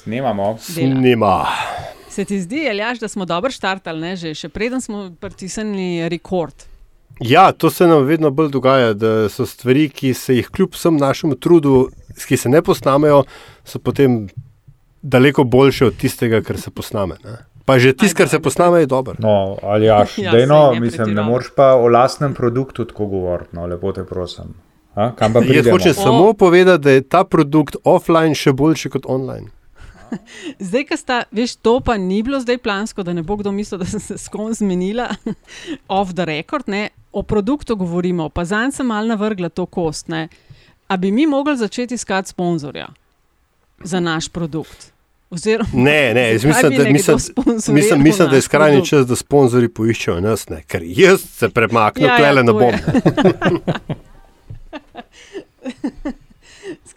[0.00, 0.56] Snemamo.
[0.60, 1.46] Snima.
[2.08, 4.16] Se ti zdi, Eljaš, da smo dobro štartali, ne?
[4.16, 6.54] že še preden smo pritisnili rekord?
[7.20, 10.96] Ja, to se nam vedno bolj dogaja, da so stvari, ki se jih kljub vsem
[10.96, 13.24] našemu trudu, ki se ne posnamejo,
[13.64, 14.24] so potem
[15.02, 17.20] daleko boljše od tistega, kar se posname.
[17.24, 17.36] Ne?
[17.64, 19.14] Pa že tisto, kar se posname, je dobro.
[19.18, 21.30] No, ali jaš, Ja, dej no, saj ne mislim, ne pretiravam.
[21.30, 24.56] moreš pa o lastnem produktu tako govoriti, no, lepo te prosim.
[24.94, 29.06] A, kam pa Jaz hočem samo povedati, da je ta produkt offline še boljši kot
[29.06, 29.52] online.
[30.68, 33.78] Zdaj, ko sta, veš, to pa ni bilo zdaj plansko, da ne bo kdo mislil,
[33.80, 35.08] da sem se s kom zmenila,
[35.88, 40.08] off the record, ne, o produktu govorimo, pa zanj sem mal navrgla to kost.
[40.08, 40.28] Ne.
[40.88, 42.88] A bi mi mogli začeti iskati sponzorja
[43.84, 44.92] za naš produkt?
[45.30, 47.16] Oziroma, Ne, ne, mislim, da, mislim,
[47.74, 48.90] mislim, mislim, da je skrajni produkt?
[48.90, 52.72] čas, da sponzorji poiščejo nas, ne, ker jaz se premaknem, Ja, ja, ja, ne bom.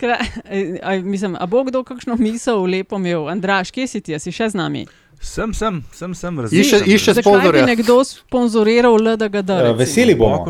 [0.03, 3.29] Skra, a, a, mislim, a bo kdo kakšno misel lepo imel?
[3.29, 4.81] Andraš, kje si ti, si še z nami?
[5.17, 6.81] Sem, sem, sem, sem razmišljal.
[6.85, 7.51] išče Zakaj sponzorja.
[7.53, 9.49] bi nekdo sponzoriral LDGD?
[9.49, 9.73] Eh, recimo?
[9.73, 10.43] veseli bomo.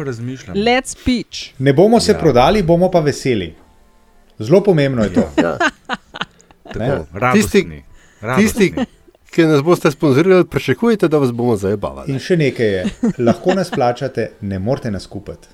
[0.56, 1.54] Let's pitch.
[1.60, 2.16] Ne bomo se Ja.
[2.16, 2.20] ja.
[2.20, 3.54] prodali, bomo pa veseli.
[4.40, 5.30] Zelo pomembno je to.
[5.38, 5.58] Ja.
[6.64, 7.62] Tako, Tisti- radostni.
[7.62, 7.84] Tisti,
[8.22, 8.86] radostni.
[9.28, 12.10] ki nas boste sponzorirali, pričakujete, da vas bomo zabavali.
[12.10, 12.84] In še nekaj je,
[13.20, 15.48] lahko nas plačate, ne morete nas kupiti.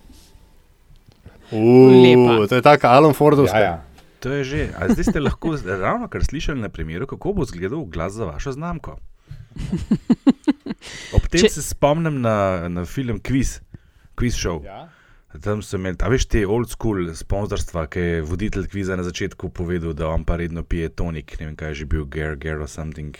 [1.51, 3.57] Uh, to je tako Alan Fordovska.
[3.57, 3.83] Ja, ja.
[4.19, 4.61] To je že.
[4.75, 8.51] A zdaj ste lahko ravno kar slišali na primeru, kako bo izgledal glas za vašo
[8.51, 8.97] znamko.
[11.15, 13.59] Ob tem Če- se spomnim na, na film Quiz,
[14.19, 14.63] Quiz Show.
[14.65, 14.89] Ja.
[15.43, 19.93] Tam so imeli, veš, te old school sponzorstva, ki je voditelj kviza na začetku povedal,
[19.93, 22.67] da on pa redno pije tonik, ne vem kaj je že bil, Ger, Ger or
[22.67, 23.13] something.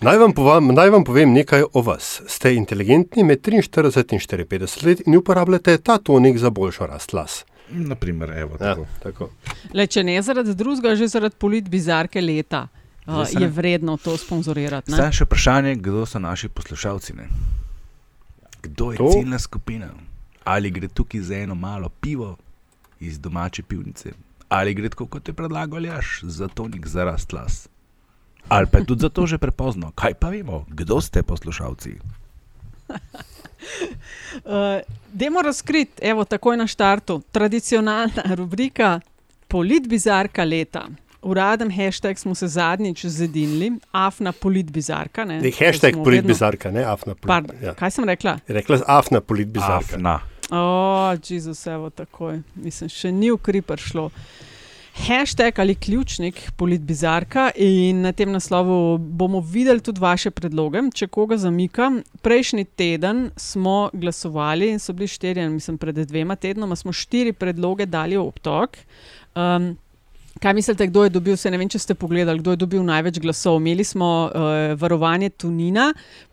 [0.00, 2.22] Naj vam, povem, naj vam povem nekaj o vas.
[2.26, 7.44] Ste inteligentni med 43 in 54 let in uporabljate ta tonik za boljšo rast las.
[7.68, 8.86] Naprimer, evo, Ja, tako.
[9.02, 9.30] tako.
[9.72, 12.68] Le, če ne zaradi drugega, že zaradi polit bizarke leta.
[13.06, 14.90] Uh, je vredno to sponzorirati.
[14.90, 14.96] ne?
[14.96, 17.12] Zdaj še vprašanje, kdo so naši poslušalci.
[17.14, 17.26] Ne?
[18.62, 19.90] Kdo je To- ciljna skupina?
[20.42, 22.36] Ali gre tukaj za eno malo pivo
[23.00, 24.12] iz domače pivnice,
[24.48, 27.68] ali gre tako, kot je predlagal Jaš, za tonik za rast las.
[28.48, 29.90] Ali pa je tudi zato že prepozno.
[29.92, 31.96] Kaj pa vemo, kdo ste poslušalci?
[34.36, 34.50] Uh,
[35.12, 39.00] Demo razkriti, evo, takoj na štartu, tradicionalna rubrika
[39.48, 40.86] Polit bizarka leta.
[41.22, 45.24] Uraden hashtag smo se zadnjič zedinili, afna polit bizarka.
[45.24, 47.26] Ne, Ne, hashtag smo polit vedno- ne afna polit.
[47.26, 47.74] Pardon, Ja.
[47.74, 48.38] Kaj sem rekla?
[48.48, 49.76] Rekla je afna polit bizarka.
[49.94, 50.20] Afna.
[50.50, 52.42] O, Jezus, evo takoj.
[52.54, 54.10] Mislim, še ni v kri prišlo.
[54.94, 61.36] Hashtag ali ključnik politbizarka in na tem naslovu bomo videli tudi vaše predloge, če koga
[61.36, 61.98] zamikam.
[62.22, 67.86] Prejšnji teden smo glasovali in so bili štirje, mislim, pred dvema tednoma smo štiri predloge
[67.86, 68.78] dali v obtok.
[69.34, 69.74] Um,
[70.44, 73.16] Kaj mislite, kdo je dobil, se ne vem, če ste pogledali, kdo je dobil največ
[73.24, 73.62] glasov?
[73.62, 75.86] Imeli smo uh, varovanje tunina,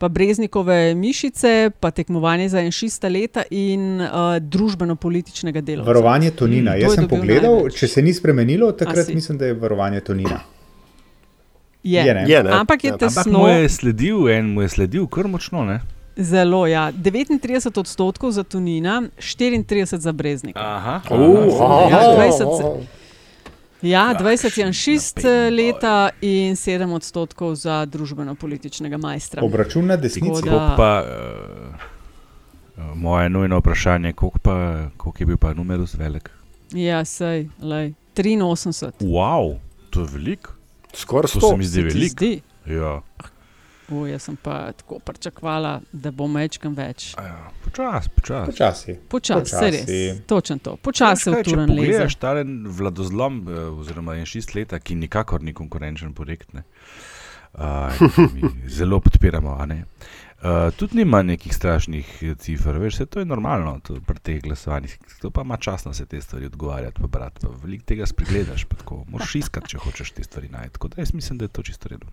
[0.03, 5.88] pa breznikove mišice, pa tekmovanje za enšista leta in uh, družbeno-političnega dela.
[5.88, 6.75] Varovanje Tonina.
[6.75, 7.79] Mm, Jaz sem pogledal, največ?
[7.79, 10.43] če se ni spremenilo, takrat mislim, da je varovanje Tonina.
[11.79, 12.03] Je.
[12.03, 12.28] Je, ne?
[12.28, 12.51] Je, ne?
[12.59, 12.99] Ampak je Ja.
[12.99, 15.63] Ampak tesno, mu je sledil, en mu je sledil kar močno.
[15.63, 15.79] Ne?
[16.19, 16.67] zelo.
[16.67, 16.91] Ja.
[16.91, 20.59] 39 odstotkov za tunina, 34 za breznika.
[20.59, 21.01] Aha.
[21.07, 21.47] Uh,
[21.91, 22.28] Ja, aha.
[22.28, 22.99] 20
[23.81, 29.42] Ja, 20 je šest napen leta in 7 odstotkov za družbeno-političnega majstra.
[29.44, 30.28] Obračun na desnici.
[30.28, 31.03] Da- Koliko pa,
[32.78, 34.56] uh, moje nujno vprašanje, koliko, pa,
[34.97, 36.30] koliko je bil pa numerus velik?
[36.72, 37.94] Ja, sej, lej.
[38.16, 38.91] 83.
[39.02, 39.56] Wow,
[39.90, 40.53] to je veliko.
[40.94, 41.50] Skoraj To sto.
[41.50, 42.12] se mi zdi veliko.
[42.12, 42.41] zdi?
[42.66, 43.02] Ja.
[43.90, 47.14] O, jaz sem pa tako pričakovala, da bo mečkam več.
[47.18, 48.46] A ja, Počasi, počasi.
[48.52, 48.94] Počasi.
[49.09, 50.22] Počasi, se res.
[50.28, 50.75] Točno to.
[50.78, 51.81] Počasi v Če turen leze.
[51.81, 52.31] pogledaš ta
[52.78, 56.64] vladozlom, eh, oziroma en šest leta, ki nikakor ni konkurenčen projekt, ne,
[57.53, 57.91] uh,
[58.34, 58.41] mi
[58.78, 59.56] zelo podpiramo.
[59.59, 59.86] a ne.
[60.41, 62.08] Uh, tudi nima nekih strašnih
[62.40, 64.97] cifr, veš, vse to je normalno to pri teh glasovanjih.
[65.22, 67.41] To pa ima čas na vse te stvari odgovarjati, pa brati.
[67.41, 70.74] Pa veliko tega spregledaš, pa tako moraš iskati, če hočeš te stvari najti.
[70.74, 72.08] Tako da jaz mislim, da je to čisto redo.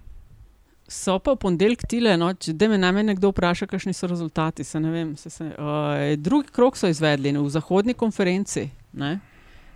[0.88, 4.64] So pa v ponedeljek tile, no, če da me name nekdo vpraša, kakšni so rezultati.
[4.64, 8.70] Se ne vem, se, se, uh, drugi krok so izvedli v zahodni konferenci.
[8.96, 9.18] Ne?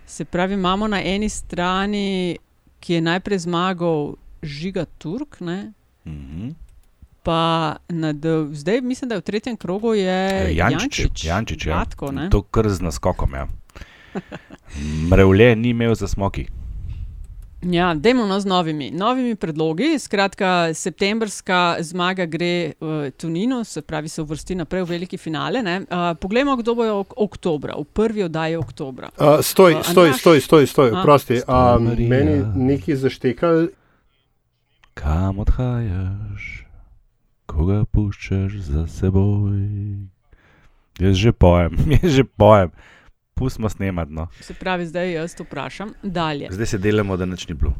[0.09, 2.37] Se pravi, imamo na eni strani,
[2.81, 5.71] ki je najprej zmagal Žiga Turk, ne?
[6.05, 6.49] Mhm.
[7.23, 11.25] pa nad, zdaj mislim, da je v tretjem krogu je Jančič, Jančič.
[11.25, 11.85] Jančič ja.
[12.11, 12.29] Ne?
[12.29, 13.31] To kar z naskokom.
[13.33, 13.47] Ja.
[15.09, 16.49] Mrevlje ni imel za smoki.
[17.63, 19.99] Ja, dajmo no z novimi, novimi predlogi.
[19.99, 25.59] Skratka, septembrska zmaga gre v Tuninu, se pravi, se uvrsti naprej v veliki finale.
[25.59, 29.09] Uh, poglejmo, kdo bo ok oktobra, v prvi oddaji oktobra.
[29.15, 31.01] Uh, stoj, Uh, stoj, stoj, stoj, stoj, A.
[31.03, 31.39] prosti.
[31.39, 32.09] Stoj, Um, Marija.
[32.09, 33.67] meni neki zaštekal
[34.93, 36.65] kam odhajaš,
[37.45, 39.57] koga puščaš za seboj.
[40.99, 42.69] Jaz že pojem, jaz že pojem.
[43.33, 44.13] Pustimo snemati.
[44.13, 44.27] No.
[44.41, 45.93] Se pravi, zdaj jaz to vprašam.
[46.03, 46.47] Dalje.
[46.51, 47.73] Zdaj se delamo, da nič ni bilo.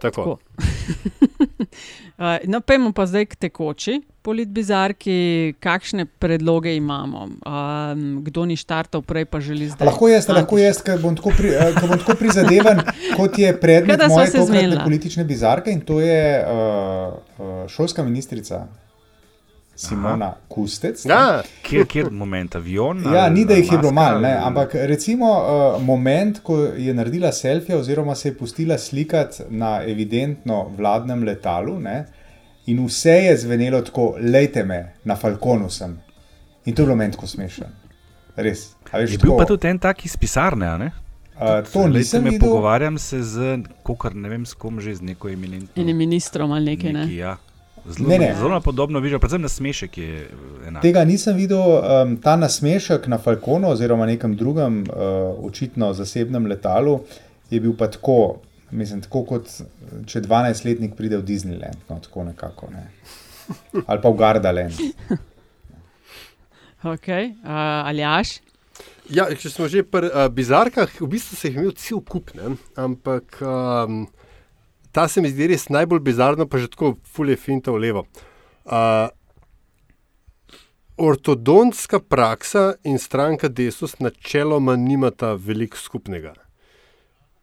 [0.00, 0.22] Tako.
[0.22, 0.38] Tako.
[2.18, 7.24] Uh, no, pojmo pa zdaj k tekoči politbizarki, kakšne predloge imamo.
[7.24, 9.88] Um, kdo ni štartal prej, pa želi zdaj.
[9.88, 12.82] Lahko jaz, lahko jaz, ker bom tako, pri, eh, ker bom tako prizadeven,
[13.16, 18.66] kot je predmet moje tokratne politične bizarke in to je uh, šolska ministrica
[19.78, 21.04] Simona Kustec.
[21.04, 21.14] ne.
[21.14, 23.02] Ja, Kjer, kjer moment, avion?
[23.14, 26.56] Ja, ni da jih je bilo maska, malo, ne, ali- ampak recimo uh, moment, ko
[26.76, 32.04] je naredila selfije, oziroma se je pustila slikati na evidentno vladnem letalu, ne,
[32.66, 35.94] in vse je zvenelo tako, lejte me, na Falconu sem.
[36.64, 37.66] In to je bilo meni tako smešno.
[38.36, 38.66] Res.
[38.90, 40.90] A Veš, Je bil tako, pa tudi en tak iz pisarne, a ne?
[41.36, 42.40] uh, to nisem videl.
[42.40, 45.82] Pogovarjam se z, kokar, ne vem, s kom že, z neko eminentno.
[45.82, 46.92] In ministrom ali nekaj.
[46.92, 47.00] Ne?
[47.00, 47.36] neki, ja.
[47.86, 48.34] Zelo, Ne, ne.
[48.38, 50.82] zelo podobno vidiš, predvsem na smešek je eh, enak.
[50.82, 57.00] Tega nisem videl, um, ta nasmešek na Falconu oziroma nekem drugem, uh, očitno zasebnem letalu,
[57.50, 58.40] je bil pa tako,
[58.70, 59.48] mislim, tako kot
[60.06, 62.70] če 12-letnik pride v Disneyland, no, tako nekako.
[62.72, 62.86] Ne.
[63.86, 64.72] Ali pa v Gardaland.
[66.84, 67.34] Okay.
[67.42, 68.38] Uh, Aljaš,
[69.10, 72.52] Ja, če smo že pri uh, bizarkah, v bistvu se jih imel cel kup, ne?
[72.76, 74.02] ampak um,
[74.98, 78.00] ta se mi zdi res najbolj bizarno, pa že tako fulje finta v levo.
[78.66, 79.06] Uh,
[80.98, 86.32] ortodontska praksa in stranka Desus načeloma nimata veliko skupnega.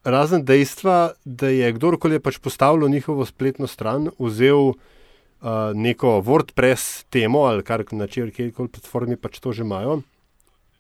[0.04, 4.76] Razen dejstva, da je kdorkoli je pač postavil njihovo spletno stran, vzel uh,
[5.72, 10.02] neko WordPress temo ali kar na črki koli platformi pač to že imajo,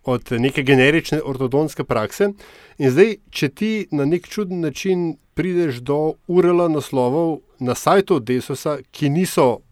[0.05, 2.31] od neke generične ortodontske prakse.
[2.77, 8.77] In zdaj, če ti na nek čuden način prideš do URL naslovov na sajtu Desusa,
[8.91, 9.65] ki niso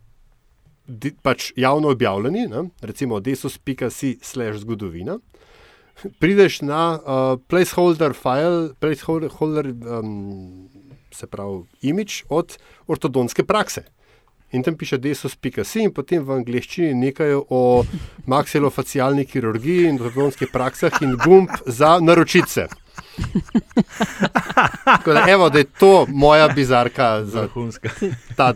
[1.24, 2.65] pač javno objavljeni, ne?
[2.81, 5.19] recimo desus.si/slash zgodovina.
[6.19, 10.68] Prideš na uh, placeholder file, placeholder, um,
[11.13, 12.57] se pravi, imidž od
[12.88, 13.85] ortodontske prakse.
[14.54, 17.62] In tam piše desus.si in potem v angleščini nekaj o
[18.34, 22.70] maksilofacialni kirurgiji in ortodontskih praksah in gumb za naročice.
[25.06, 27.90] Da, evo, da je to moja bizarka za Vrhunska.
[28.38, 28.54] ta,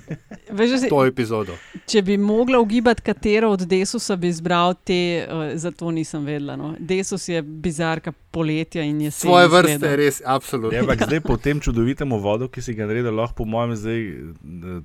[0.49, 1.53] veš, si, to epizodo.
[1.85, 6.55] če bi mogla ugibati, katero od Desusa bi izbral, te, uh, zato nisem vedela.
[6.55, 6.75] No.
[6.79, 10.75] Desus je bizarka poletja in je Svoje vrste je res, absolutno.
[10.75, 14.03] Ja, ampak zdaj po tem čudovitem uvodu, ki si ga naredil, lahko po mojem zdaj
[14.07, 14.17] eh,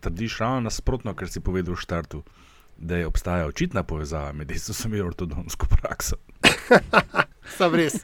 [0.00, 2.22] trdiš ravno nasprotno, kar si povedal v štartu.
[2.82, 6.16] Da je obstaja očitna povezava med Jezusom in ortodontsko prakso.
[7.56, 8.00] Sam res.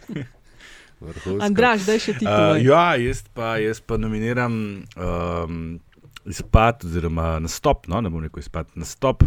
[1.00, 1.44] Vrhunsko.
[1.44, 2.64] Andraš, da še ti Uh, povej.
[2.66, 4.54] ja, jaz pa, jaz pa nominiram
[4.96, 5.78] um,
[6.26, 9.24] izpad, oziroma nastop, no, ne bom rekel izpad, nastop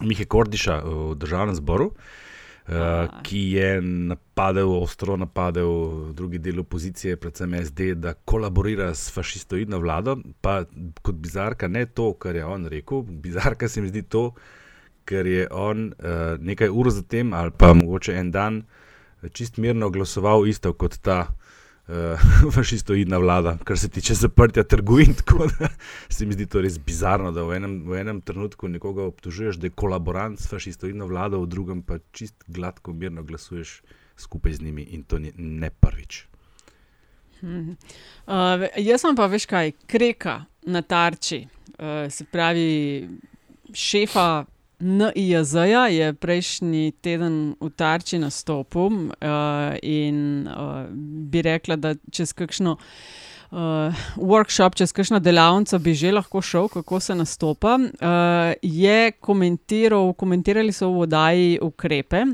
[0.00, 7.58] Mihe Kordiša v državnem zboru, uh, ki je napadel, ostro napadel drugi del opozicije, predvsem
[7.64, 10.20] SD, da kolaborira s fašistoidno vlado.
[10.40, 10.62] Pa
[11.02, 14.30] kot bizarka ne to, kar je on rekel, bizarka se mi zdi to,
[15.08, 18.62] ker je on uh, nekaj ur zatem ali pa mogoče en dan
[19.32, 25.14] čist mirno glasoval isto kot ta uh, fašistoidna vlada, kar se tiče zaprtja trgovin.
[25.14, 25.68] Tako da
[26.14, 29.66] se mi zdi to res bizarno, da v enem, v enem trenutku nekoga obtožuješ, da
[29.66, 33.82] je kolaborant s fašistoidno vlado, v drugem pa čist gladko, mirno glasuješ
[34.18, 36.24] skupaj z njimi in to ni, ne prvič.
[37.42, 41.44] Uh, jaz sem pa veš kaj, kreka na tarči.
[41.78, 43.08] Uh, se pravi,
[43.74, 44.44] šefa
[44.78, 50.86] NIJZ-ja je prejšnji teden v tarči nastopil uh, in uh,
[51.30, 52.76] bi rekla, da čez kakšno.
[53.48, 57.78] Uh, workshop, čez kakšno delavnico bi že lahko šel, kako se nastopa.
[57.80, 62.26] Uh, je komentiral, komentirali so v oddaji ukrepe,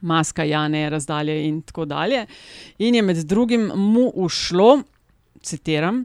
[0.00, 2.26] maska, jane, razdalje in tako dalje.
[2.78, 4.82] In je med drugim mu ušlo,
[5.42, 6.04] citiram,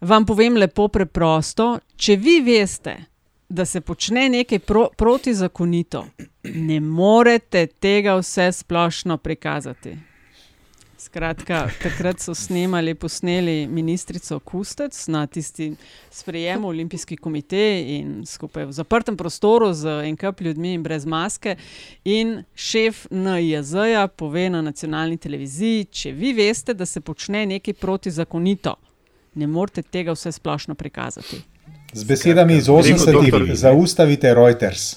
[0.00, 2.98] vam povem lepo preprosto, če vi veste,
[3.48, 6.06] da se počne nekaj pro, protizakonito,
[6.44, 9.96] ne morete tega vse splošno prikazati.
[10.98, 15.74] Skratka, takrat so snemali, posneli ministrico Kustec na tisti
[16.10, 21.56] sprejemu Olimpijski komite in skupaj v zaprtem prostoru z enkap ljudmi in brez maske.
[22.04, 28.74] In šef NIJZ-ja pove na nacionalni televiziji, če vi veste, da se počne nekaj protizakonito,
[29.34, 31.55] ne morete tega vse splošno prikazati.
[31.96, 34.96] Z besedami iz Rekel doktor 80-ih, zaustavite Reuters.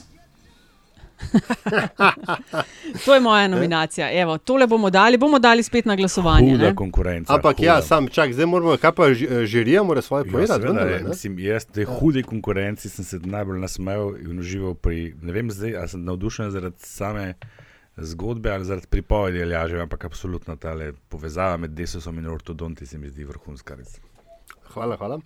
[3.05, 4.21] to je moja nominacija.
[4.21, 6.51] Evo, tole bomo dali, bomo dali spet na glasovanje.
[6.51, 6.75] Huda ne?
[6.75, 7.33] konkurenca.
[7.33, 10.61] Ampak ja, sam čak, zdaj moramo, kaj pa ži- žirija mora svoje Ja, povedati.
[10.61, 11.09] seveda, je, ne?
[11.09, 15.77] mislim, jaz tej hudi konkurenci sem se najbolj nasmejal in užival pri, ne vem zdaj,
[15.77, 17.33] ali sem navdušen zaradi same
[17.97, 20.75] zgodbe ali zaradi pripovedi ali jaže, ampak absolutno ta
[21.09, 23.75] povezava med desusom in ortodonti se mi zdi vrhunska.
[23.75, 23.99] res.
[24.69, 25.19] Hvala, hvala.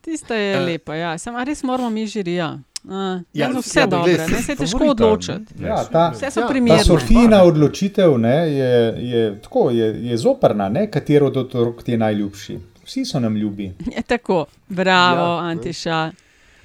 [0.00, 0.60] Tista je Eh.
[0.60, 1.18] lepa, ja.
[1.18, 2.52] Samo a res moramo mi žirija.
[2.84, 5.54] Uh, Ja, ja, ja, vse ja, dobre, glej, ne se težko Favorita, odločiti.
[5.54, 5.68] ne?
[5.68, 6.84] Ja, ta- Vse so Ja, Ta primerne.
[6.84, 11.98] Sofijina odločitev ne, je, je, tako, je, je zoprna, ne, katero od otrok ti je
[11.98, 12.58] najljubši.
[12.84, 13.72] Vsi so nam ljubi.
[13.88, 15.50] Je tako, bravo, Ja, ja.
[15.50, 16.10] Antiša.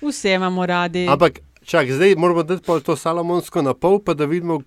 [0.01, 1.07] Vse imamo radi.
[1.07, 1.39] Ampak,
[1.69, 4.61] čak, zdaj moramo dati to Salomonsko na pol, pa da vidimo,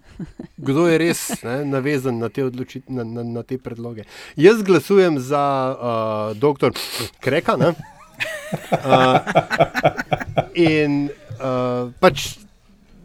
[0.56, 4.06] kdo je res ne, navezan na te, odločit- na, na, na te predloge.
[4.38, 5.42] Jaz glasujem za
[5.75, 6.71] uh, dr.
[7.21, 7.56] Kreka.
[7.59, 7.75] ne.
[8.71, 9.18] Uh,
[10.54, 11.09] in
[11.40, 12.38] uh, pač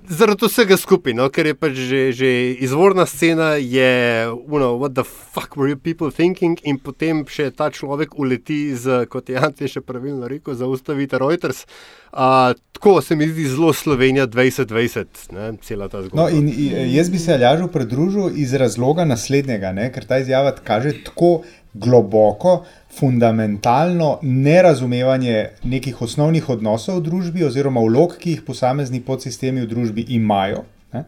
[0.10, 2.30] zaradi vsega skupaj, no, ker je pač že, že
[2.64, 7.52] izvorna scena, je, you know, what the fuck were you people thinking, in potem še
[7.52, 11.66] ta človek uleti, z, kot je Ante še pravilno rekel, zaustavite Reuters.
[12.12, 16.24] Uh, tako se mi zdi zelo Slovenija 2020, ne, cela ta zgodba.
[16.24, 20.56] No, in, in jaz bi se Aljažu pridružil iz razloga naslednjega, ne, ker ta izjava
[20.64, 21.42] kaže tako
[21.80, 22.64] globoko,
[22.98, 30.08] fundamentalno nerazumevanje nekih osnovnih odnosov v družbi, oziroma vlog, ki jih posamezni podsistemi v družbi
[30.18, 30.64] imajo.
[30.94, 31.06] Ne.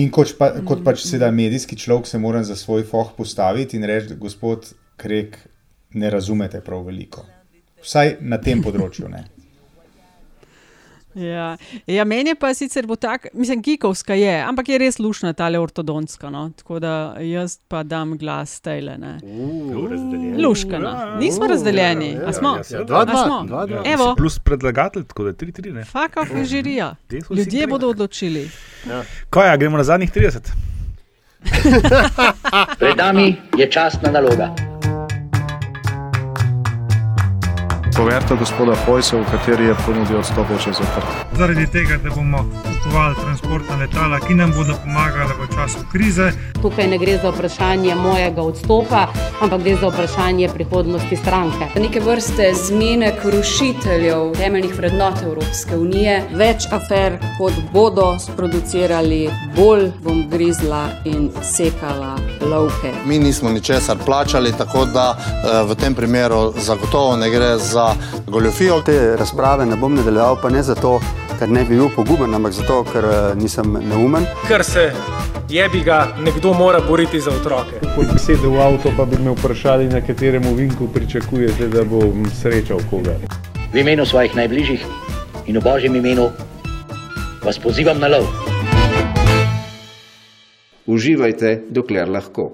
[0.00, 3.84] In kot, pa, kot pač sedaj medijski človek se moram za svoj foh postaviti in
[3.84, 5.36] reči, gospod Krek,
[5.94, 7.26] ne razumete prav veliko.
[7.82, 9.10] Vsaj na tem področju.
[9.12, 9.26] Ne.
[11.14, 11.56] Ja.
[11.86, 15.46] ja, meni je pa sicer bo tak, mislim, gikovska je, ampak je res lušna ta
[15.60, 16.30] ortodontska.
[16.30, 16.50] No?
[16.56, 18.98] Tako da jaz pa dam glas tejle.
[18.98, 19.18] ne.
[19.90, 20.42] Razdeljeni.
[20.42, 21.16] Luškana.
[21.20, 22.12] Nismo razdeljeni.
[22.12, 22.48] ja, A smo?
[22.48, 23.44] ja, ja, dva, A dva, smo?
[23.46, 23.76] dva, dva.
[23.76, 24.14] Ja, Evo.
[24.16, 25.72] Plus predlagatelj, tako da je 3-3.
[25.72, 25.84] ne.
[25.84, 26.94] Fuck off je žirija.
[27.30, 28.50] Ljudje bodo odločili.
[29.30, 30.38] Kaj, ja, gremo na zadnjih 30.
[32.78, 34.71] Pred nami je časna naloga.
[37.96, 41.08] Poverta gospoda Hojsa, v kateri je ponudil odstop še zaprt.
[41.36, 46.32] zaradi tega, da bomo kupovali transportna letala, ki nam bodo pomagala v času krize.
[46.62, 49.08] Tukaj ne gre za vprašanje mojega odstopa,
[49.40, 51.68] ampak gre za vprašanje prihodnosti stranke.
[51.80, 56.22] Neke vrste zmenek rušiteljev temeljnih vrednot Evropske unije.
[56.32, 62.94] Več afer, kot bodo sproducirali, bolj bom grizla in sekala lovke.
[63.04, 67.81] Mi nismo ničesar plačali, tako da eh, v tem primeru zagotovo ne gre za
[68.26, 68.80] goljofijo.
[68.86, 70.98] Te razprave ne bom nadaljeval, pa ne zato,
[71.38, 74.26] ker ne bi bil poguben, ampak zato, ker eh, nisem neumen.
[74.48, 74.90] Ker se
[75.52, 77.80] jebi ga, nekdo mora boriti za otroke.
[77.94, 82.26] Ko bi sedel v avto, pa bi me vprašali, na katerem ovinku pričakujete, da bom
[82.42, 83.18] srečal koga.
[83.72, 84.86] V imenu svojih najbližjih
[85.46, 86.30] in v božjem imenu
[87.44, 88.28] vas pozivam na lov.
[90.86, 92.52] Uživajte, dokler lahko.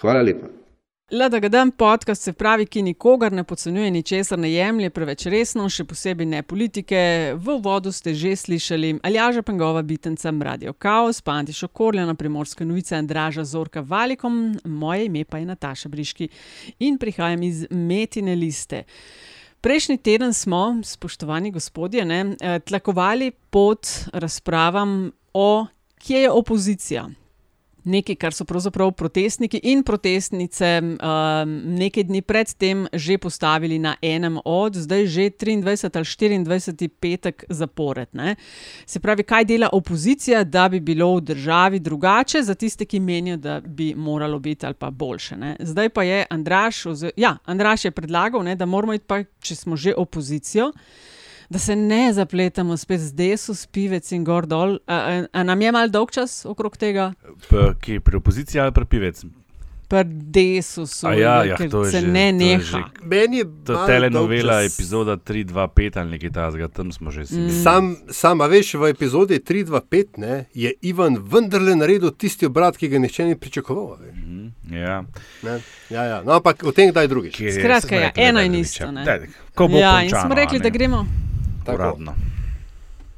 [0.00, 0.50] Hvala lepa.
[1.10, 6.26] LDGDM podcast se pravi, ki nikogar ne podcenjuje, ničesar ne jemlje preveč resno, še posebej
[6.26, 6.98] ne politike.
[7.38, 13.44] V uvodu ste že slišali Aljaža Pengova, Bitenca, Radio Chaos, Pantišo Korljana, Primorske novice, Andraža
[13.46, 16.26] Zorka Valikom, moje ime pa je Nataša Briški
[16.80, 18.82] in prihajam iz Metine liste.
[19.60, 25.66] Prejšnji teden smo, spoštovani gospodje, ne, eh, tlakovali pod razpravam o,
[26.02, 27.06] kje je opozicija.
[27.86, 34.40] Nekaj, kar so pravzaprav protestniki in protestnice um, nekaj dni predtem že postavili na enem
[34.44, 38.08] od, zdaj že 23 ali 24 petek zapored.
[38.12, 38.34] Ne?
[38.86, 43.36] Se pravi, kaj dela opozicija, da bi bilo v državi drugače, za tiste, ki menijo,
[43.36, 45.36] da bi moralo biti ali pa boljše.
[45.36, 45.56] Ne?
[45.60, 49.54] Zdaj pa je Andraš, oz, ja, Andraš je predlagal, ne, da moramo iti pa, če
[49.54, 50.72] smo že opozicijo.
[51.48, 54.78] Da se ne zapletamo spet z desus, pivec in gor dol.
[54.86, 57.12] A, a, a nam je mal dolg čas okrog tega?
[57.48, 59.24] P- Ki pri opoziciji ali pri pivec?
[59.86, 62.58] Pri desusu, A ja, ja, ker to je se že- ne to je neha.
[62.58, 64.74] že- Meni je To je telenovela, dolgčas.
[64.74, 67.34] epizoda 3-2-5 ali nekaj takega, tam smo že si.
[67.36, 67.50] Mm.
[67.52, 72.88] Sam, sam, a veš, v epizodi 3-2-5 ne, je Ivan vendarle naredil tisti obrat, ki
[72.88, 73.96] ga nihče ni pričakoval.
[73.96, 74.14] veš.
[74.16, 75.04] Mhm, Ja.
[75.44, 75.60] Ne?
[75.88, 76.18] Ja, ja.
[76.20, 77.38] No, ampak o tem kdaj drugič.
[77.38, 79.04] Je- Skratka, ja, da in je ne.
[79.04, 79.18] Daj,
[79.54, 80.74] Ko bo ja, in končano, smo rekli, a da ne?
[81.72, 82.14] Gremo, Uradno.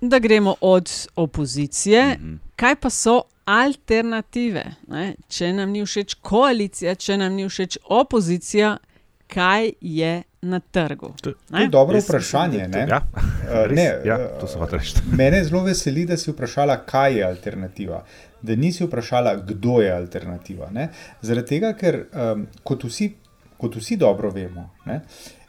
[0.01, 2.17] da gremo od opozicije.
[2.21, 2.35] Mhm.
[2.57, 4.65] Kaj pa so alternative?
[4.89, 5.15] Ne?
[5.29, 8.77] Če nam ni všeč koalicija, če nam ni všeč opozicija,
[9.29, 11.13] kaj je na trgu?
[11.23, 12.69] To je dobro vprašanje.
[12.69, 12.87] Ne?
[12.91, 13.01] Ja,
[13.71, 15.03] res, ne, ja, eh, to sem hotel reči.
[15.21, 18.03] Mene zelo veseli, da si vprašala, kaj je alternativa.
[18.43, 20.71] Da nisi vprašala, kdo je alternativa.
[20.71, 20.89] Ne?
[21.23, 23.11] Zaradi tega, ker um, kot, vsi,
[23.59, 25.01] kot vsi dobro vemo, ne,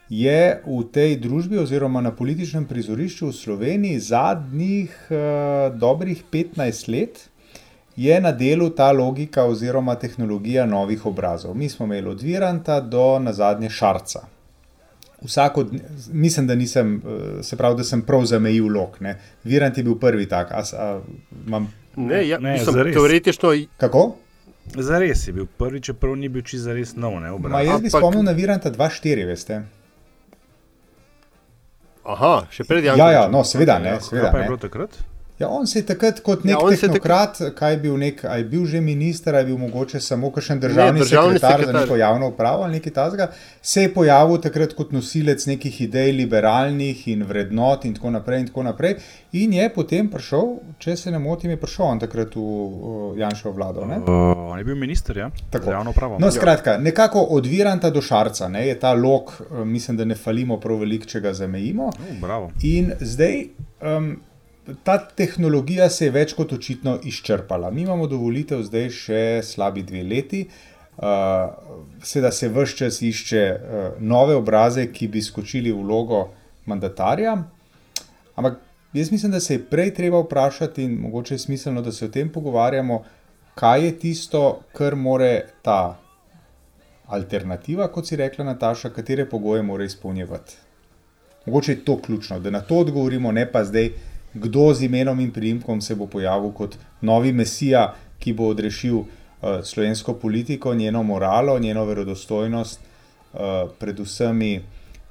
[0.09, 5.17] je v tej družbi oziroma na političnem prizorišču v Sloveniji zadnjih uh,
[5.71, 7.29] dobrih 15 let
[7.95, 11.53] je na delu ta logika oziroma tehnologija novih obrazov.
[11.53, 14.19] Mi smo imeli od Viranta do na zadnje Šarca.
[15.21, 15.65] Vsako,
[16.07, 18.99] mislim, da nisem, eh, se pravi, da sem prav zamejil lok.
[18.99, 19.13] Ne.
[19.43, 20.51] Virant je bil prvi tak.
[20.51, 21.01] A, a,
[21.45, 21.73] mam...
[21.95, 22.93] Ne, ja, Ne, mislim, zares.
[22.93, 24.15] teoretično Kako?
[24.67, 27.19] Zares je bil prvi, čeprav ni bil čisto zares nov.
[27.19, 27.51] Ne, obraz.
[27.51, 29.61] Ma jaz bi Ampak- spomnil na Viranta 2-4, veste.
[32.09, 33.13] Aha, še pred Ja, Jankovićem.
[33.13, 33.89] ja, no, seveda ne.
[33.91, 34.47] Kaj Seveda, pa je ne.
[34.47, 34.97] bilo takrat?
[35.39, 37.93] Ja, on se je takrat kot nek Ja, ja, se je tehnokrat, kaj je bil
[37.97, 41.75] nek, je bil že minister, ali je bil mogoče samo kakšen državni, državni sekretar, sekretar.
[41.75, 43.29] za neko javno upravo ali nekaj tasga,
[43.61, 48.47] se je pojavil takrat kot nosilec nekih idej liberalnih in vrednot in tako naprej in
[48.47, 48.95] tako naprej.
[49.31, 53.55] In je potem prišel, če se ne motim, je prišel on takrat v uh, Janšo
[53.55, 53.85] vlado.
[53.85, 54.03] Ne?
[54.03, 55.65] Uh, on je bil minister, ja, Tako.
[55.65, 56.17] za javno pravo.
[56.19, 60.15] No, skratka, nekako od Viranta do Šarca ne, je ta lok, eh, mislim, da ne
[60.15, 61.93] falimo prav veliko, če ga zamejimo.
[61.95, 62.51] Uh, bravo.
[62.63, 63.45] In zdaj
[63.81, 64.17] um,
[64.83, 67.71] ta tehnologija se je več kot očitno izčrpala.
[67.71, 70.43] Mi imamo dovolitev zdaj še slabi dve leti.
[70.99, 71.53] Uh,
[72.03, 76.25] Seveda se vse čas išče uh, nove obraze, ki bi skočili v vlogo
[76.67, 77.37] mandatarja.
[78.35, 78.59] Ampak
[78.93, 82.11] jaz mislim, da se je prej treba vprašati, in mogoče je smiselno, da se o
[82.11, 83.03] tem pogovarjamo,
[83.55, 84.43] kaj je tisto,
[84.75, 85.31] kar more
[85.63, 85.97] ta
[87.07, 90.55] alternativa, kot si rekla Nataša, katere pogoje mora izpolnjevati.
[91.45, 93.89] Mogoče je to ključno, da na to odgovorimo, ne pa zdaj,
[94.33, 99.07] kdo z imenom in priimkom se bo pojavil kot novi mesija, ki bo odrešil uh,
[99.63, 103.39] slovensko politiko, njeno moralo, njeno verodostojnost uh,
[103.79, 104.59] pred vsemi,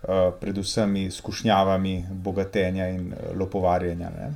[0.03, 0.09] uh,
[0.41, 4.11] pred vsemi skušnjavami bogatenja in uh, lopovarjenja.
[4.11, 4.35] Ne?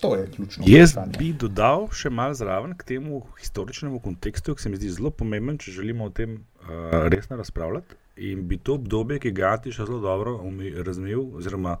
[0.00, 0.64] To je ključno.
[0.66, 1.18] Jaz vprašanje.
[1.18, 5.58] bi dodal še malo zraven k temu historičnemu kontekstu, ki se mi zdi zelo pomemben,
[5.58, 7.96] če želimo o tem uh, resno razpravljati.
[8.16, 10.36] In bi to obdobje, ki ga je Atiš zelo dobro
[10.86, 11.78] razumel, oziroma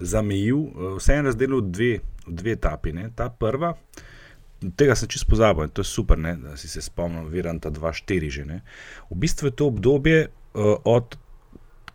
[0.00, 1.92] zamejil, eh, vseeno razdelil v dve,
[2.26, 2.92] v dve etapi.
[2.92, 3.10] Ne.
[3.14, 3.74] Ta prva,
[4.76, 8.30] tega sem čisto pozabil in to je super, ne, da si se spomnil, Viranta 2-4
[8.30, 8.44] že.
[8.44, 8.60] Ne.
[9.10, 11.16] V bistvu je to obdobje uh, od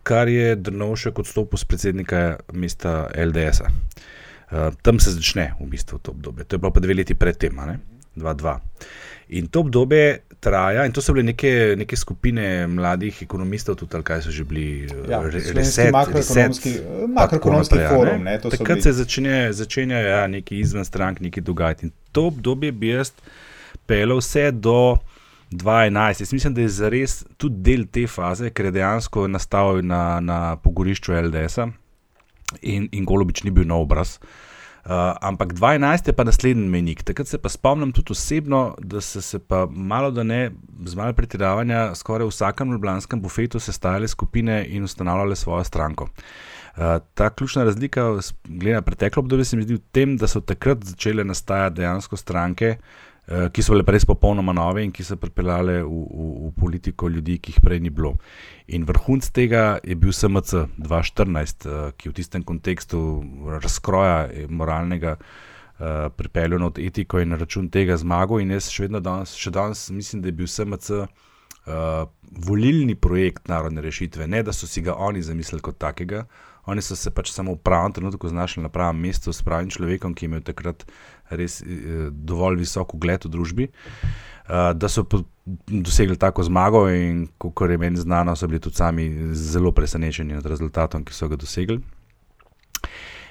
[0.06, 3.66] kar je Drnovšek odstopil z predsednika mesta LDS-a.
[3.66, 7.14] Uh, eh, tam se začne v bistvu to obdobje, to je bilo pa dve leti
[7.14, 7.58] predtem.
[7.58, 7.74] Uh,
[8.16, 8.58] 2002.
[9.28, 14.22] In to obdobje traja, in to so bile neke, neke skupine mladih ekonomistov, tudi kaj
[14.22, 18.22] so že bili, eh, ja, re, reset, makroekonomski, reset, eh, makroekonomski naprej, forum.
[18.22, 21.86] Ne, ne takrat se začne, začenja ja, neki izven strank, neki dogajati.
[21.86, 23.12] In to obdobje bi jaz
[23.86, 24.96] pelil vse do
[25.50, 26.22] 2011.
[26.22, 30.56] Jaz mislim, da je zares tudi del te faze, ker je dejansko nastal na, na
[30.62, 31.70] pogorišču LDS-a
[32.62, 34.18] in, in Golobič ni bil nov obraz.
[34.22, 34.45] Uh,
[35.20, 37.02] ampak 2011 je pa naslednji menik.
[37.02, 40.50] Takrat se pa spomnim tudi osebno, da so se pa malo da ne,
[40.84, 46.08] z malo pretiravanja, skoraj v vsakem ljubljanskem bufetu sestajale skupine in ustanavljale svojo stranko.
[46.76, 46.82] Uh,
[47.14, 48.04] ta ključna razlika,
[48.44, 52.16] glede na preteklo obdobje, se mi zdi v tem, da so takrat začele nastajati dejansko
[52.16, 56.50] stranke, uh, ki so bile res popolnoma nove in ki so pripeljale v, v, v
[56.54, 58.14] politiko ljudi, ki jih prej ni bilo.
[58.70, 63.00] In vrhunc tega je bil SMC 2014, uh, ki je v tistem kontekstu
[63.62, 68.44] razkroja eh, moralnega uh, pripeljal na etiko in na račun tega zmagal.
[68.44, 72.06] In jaz še vedno danes, še danes mislim, da je bil SMC uh,
[72.46, 76.28] volilni projekt narodne rešitve, ne da so si ga oni zamislili kot takega.
[76.66, 80.14] Oni so se pač samo v pravem trenutku znašli na pravem mestu s pravim človekom,
[80.14, 80.82] ki je imel takrat
[81.30, 85.06] res eh, dovolj visok ugled v družbi, uh, da so
[85.70, 90.46] dosegli tako zmago, in kot je meni znano, so bili tudi sami zelo presenečeni nad
[90.46, 91.80] rezultatom, ki so ga dosegli.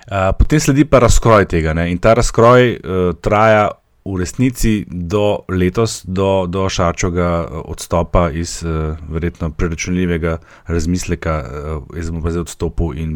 [0.06, 1.90] Uh, potem sledi pa razkroj tega, ne?
[1.92, 2.78] in ta razkroj
[3.26, 3.72] traja
[4.06, 8.60] v resnici do letos, do, do Šarčovega uh, odstopa iz
[9.10, 10.38] verjetno preračunljivega
[10.70, 11.40] razmisleka,
[11.98, 13.16] jaz bom pa zdaj odstopil in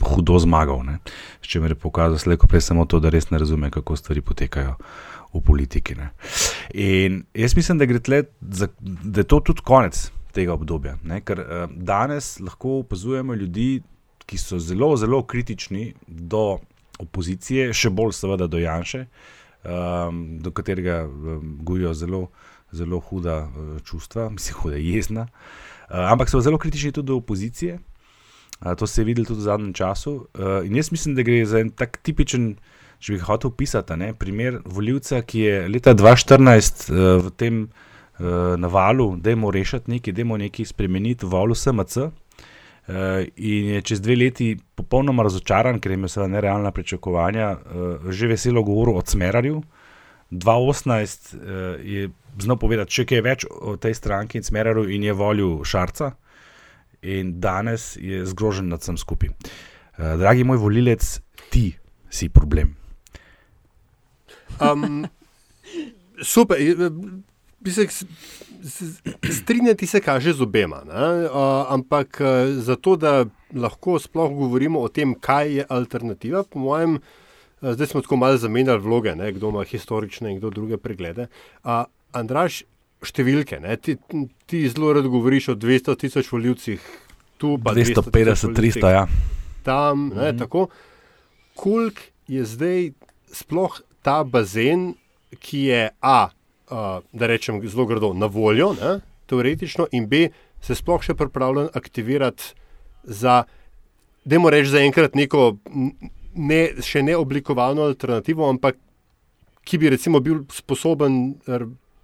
[0.00, 0.82] hudo zmagal.
[0.86, 0.98] Ne?
[1.42, 4.76] S čimer je pokazal slejko prej samo to, da res ne razume, kako stvari potekajo
[5.34, 5.94] v politiki.
[5.94, 6.10] Ne?
[6.74, 10.96] In jaz mislim, da, tle da je to tudi konec tega obdobja.
[11.04, 11.20] Ne?
[11.24, 13.82] Ker uh, danes lahko opazujemo ljudi,
[14.28, 16.58] ki so zelo, zelo kritični do
[17.00, 19.04] opozicije, še bolj seveda do Janša,
[19.64, 22.22] um, do katerega um, gojijo zelo,
[22.72, 25.28] zelo huda uh, čustva, mislim, huda jezna.
[25.88, 27.78] Uh, ampak so zelo kritični tudi do opozicije.
[28.60, 30.14] Uh, to se je videlo tudi v zadnjem času.
[30.34, 32.56] Uh, in jaz mislim, da gre za en tak tipičen,
[32.98, 37.60] če bi hotel opisati, ne, primer voljivca, ki je leta 2014 uh, v tem
[38.18, 42.08] uh, navalu, da je moramo rešiti nekaj, da je moramo nekaj spremeniti v valu SMC.
[42.88, 48.10] Uh, in je čez dve leti popolnoma razočaran, ker je imel seveda nerealna pričakovanja, uh,
[48.10, 49.62] že veselo govoril o Smerarju.
[50.30, 51.42] 2018 uh,
[51.84, 52.08] je
[52.40, 56.14] znal povedati še kaj več o tej stranki in Smerarju in je volil Šarca.
[57.02, 59.28] In danes je zgrožen nad vsem skupaj.
[59.28, 61.76] Uh, dragi moj volilec, ti
[62.10, 62.76] si problem.
[64.60, 65.06] Um,
[66.22, 66.58] super.
[69.32, 72.28] Strinjati se kaže z obema, uh, ampak uh,
[72.62, 76.98] zato, da lahko sploh govorimo o tem, kaj je alternativa, po mojem,
[77.62, 81.28] zdaj smo tako malo zamenjali vloge, ne, kdo ima historične in kdo druge preglede.
[81.64, 82.62] Uh, Andraš,
[83.04, 83.96] številke, ti,
[84.46, 86.86] ti zelo rad govoriš o 200 tisoč voljivcih,
[87.38, 89.04] tu pa 250, 300, ja.
[89.62, 90.38] Tam, ne, mm -hmm.
[90.38, 90.68] tako.
[91.54, 92.90] Kolik je zdaj
[93.32, 94.94] sploh ta bazen,
[95.38, 96.30] ki je A,
[96.70, 100.28] uh, da rečem zelo grdo, na voljo, ne, teoretično, in B,
[100.60, 102.54] se sploh še pripravljen aktivirati
[103.04, 103.44] za,
[104.24, 105.56] da moramo reči, za enkrat neko
[106.34, 108.76] ne, še ne oblikovano alternativo, ampak
[109.64, 111.36] ki bi recimo bil sposoben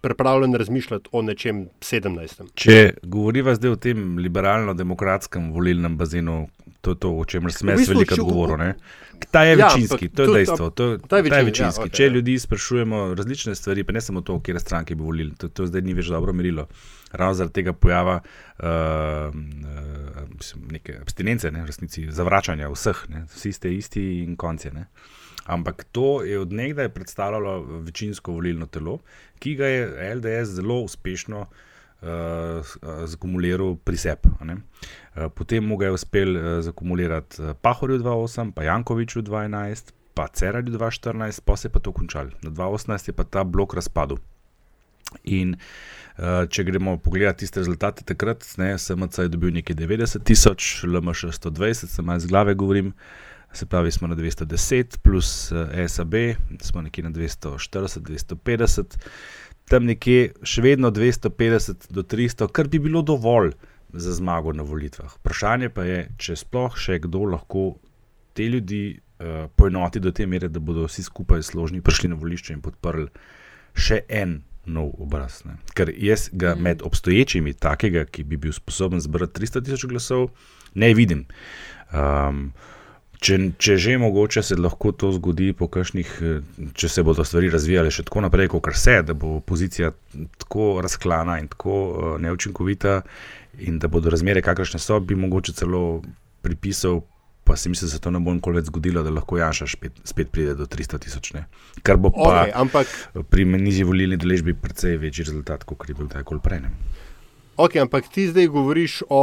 [0.05, 2.43] pripravljen razmišljati o nečem 17.
[2.55, 6.45] Če govorimo zdaj o tem liberalno-demokratskem volilnem bazenu,
[6.85, 8.75] to je to, o čemer sem jaz veliko govoril.
[9.31, 10.71] Ta je ja, večinski, to je dejstvo.
[10.71, 11.31] To, ta je večinski.
[11.31, 11.81] Ta je večinski.
[11.81, 15.33] Ja, okay, Če ljudi sprašujemo različne stvari, pa ne samo to, kje stranke bi volili,
[15.39, 16.67] to, to zdaj ni več dobro merilo.
[17.15, 23.25] Ravno zaradi tega pojava uh, uh, neke abstinence, ne, v resnici zavračanja vseh, ne.
[23.35, 24.73] vsi ste isti in konci.
[24.75, 24.89] Ne.
[25.45, 28.99] Ampak to je odnegdaj predstavljalo večinsko volilno telo,
[29.39, 32.75] ki ga je LDS zelo uspešno uh,
[33.05, 34.29] zakumuliral pri sebi.
[34.29, 40.79] Uh, potem mu ga je uspel uh, zakumulirati Pahorju 2.8, pa Jankoviču 2.11, pa Cerarju
[40.79, 42.33] 2.14, pa se je pa to končal.
[42.43, 44.17] Na 2.18 je pa ta blok razpadel.
[45.25, 50.73] In uh, če gremo pogledati tiste rezultate takrat, ne, SMC je dobil nekaj 90 tisoč,
[50.89, 52.93] LMŠ 120, se malo iz glave govorim.
[53.55, 56.15] Se pravi, smo na 210, plus uh, SAB,
[56.61, 58.99] smo nekje na 240, 250
[59.71, 63.55] tam nekje še vedno 250 do 300, kar bi bilo dovolj
[63.95, 65.13] za zmago na volitvah.
[65.21, 67.67] Vprašanje pa je, če sploh še kdo lahko
[68.35, 72.57] te ljudi uh, poenoti do te mere, da bodo vsi skupaj složni prišli na volišče
[72.57, 73.09] in podprli
[73.75, 75.43] še en nov obraz.
[75.45, 75.57] Ne.
[75.75, 76.63] Ker jaz ga mm.
[76.63, 80.31] med obstoječimi, takega, ki bi bil sposoben zbrati 300 tisoč glasov,
[80.75, 81.27] ne vidim.
[81.93, 82.53] Um,
[83.25, 86.09] Če, če že mogoče se lahko to zgodi, kakšnih,
[86.77, 89.95] če se bodo stvari razvijale še tako naprej, kot se, da bo opozicija
[90.43, 92.99] tako razklana in tako uh, neučinkovita,
[93.65, 96.03] in da bodo razmere, kakršne so, bi mogoče celo
[96.45, 97.01] pripisal,
[97.45, 99.99] pa si mislim, da se to ne bo nikoli več zgodilo, da lahko Janša spet,
[100.05, 101.33] spet pride do 300 tisoč.
[101.83, 102.95] Kar bo pa okay, ampak,
[103.31, 106.65] pri nižji volilni deležbi precej večji rezultat, kot je bil takoj prej.
[107.57, 109.21] Ok, ampak ti zdaj govoriš o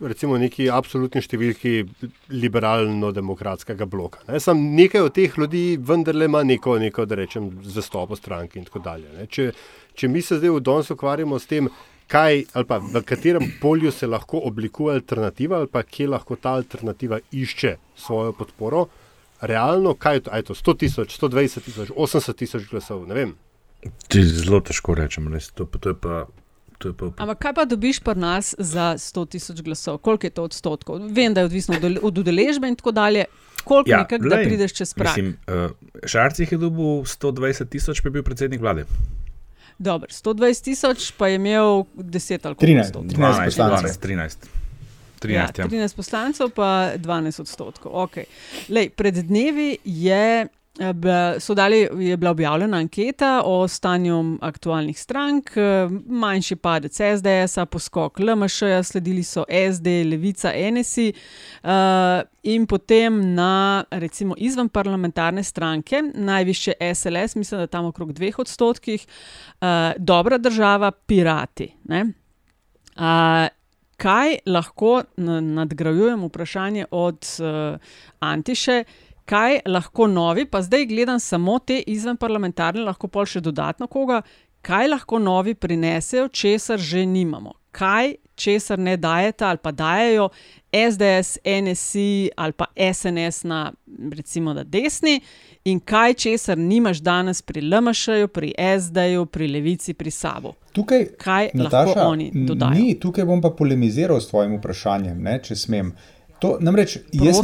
[0.00, 1.82] recimo neki absolutni številki
[2.30, 4.22] liberalno-demokratskega bloka.
[4.28, 4.38] Ne.
[4.40, 8.84] Sam nekaj od teh ljudi vendarle ima neko, neko da rečem, zastopo stranke in tako
[8.84, 9.26] dalje.
[9.26, 9.50] Če,
[9.98, 11.70] če mi se zdaj v Donsu ukvarjamo s tem,
[12.08, 16.56] kaj ali pa v katerem polju se lahko oblikuje alternativa ali pa kje lahko ta
[16.56, 18.86] alternativa išče svojo podporo,
[19.40, 23.36] realno, kaj je to, je to 100 tisoč, 120 tisoč, 80 tisoč glasov, ne vem.
[24.10, 26.26] Zelo težko rečem, res, to, to je pa
[26.78, 27.10] Pa...
[27.18, 29.98] Ampak kaj pa dobiš pri nas za 100 tisoč glasov?
[29.98, 31.00] Koliko je to odstotkov?
[31.10, 33.24] Vem, da je odvisno od udeležbe in tako dalje.
[33.64, 35.10] Koliko ja, nekaj, da prideš čez prag?
[35.10, 35.74] Mislim, uh,
[36.06, 38.86] Šarcih je dobil 120 tisoč, pa je bil predsednik vlade.
[39.78, 44.00] Dobro, 120 tisoč pa je imel 10 ali 13, 13 poslancev.
[44.02, 44.36] 13.
[45.20, 45.88] 13, ja, 13 ja.
[45.96, 47.92] poslancev, pa 12 odstotkov.
[47.92, 48.24] Okay.
[48.68, 50.46] Lej, pred dnevi je
[51.56, 55.50] Dali, je bila objavljena anketa o stanju aktualnih strank,
[56.06, 61.12] manjši padec SDS, poskok LMŠ, sledili so SD, Levica, NSI
[62.42, 69.06] in potem na recimo izven parlamentarne stranke, najviše SLS, mislim, da tam okrog dveh odstotkih,
[69.96, 71.74] dobra država, pirati.
[71.84, 72.04] Ne?
[73.96, 77.26] Kaj lahko nadgrajujem vprašanje od
[78.20, 78.84] Antiše?
[79.28, 84.22] Kaj lahko novi, pa zdaj gledam samo te izven parlamentarne, lahko pol še dodatno koga,
[84.64, 87.52] kaj lahko novi prinesejo, česar že nimamo.
[87.78, 90.28] Kaj, česar ne dajete ali pa dajajo
[90.72, 93.72] SDS, NSI ali pa SNS na
[94.12, 95.20] recimo na desni,
[95.64, 100.54] in kaj, česar nimaš danes pri LMŠ-ju, pri SD-ju, pri Levici, pri Sabu.
[100.72, 102.78] Tukaj, kaj Nataša, lahko oni dodajo?
[102.80, 105.92] Ni, tukaj bom pa polemiziral s tvojim vprašanjem, ne, če smem.
[106.38, 107.40] To, namreč, jaz,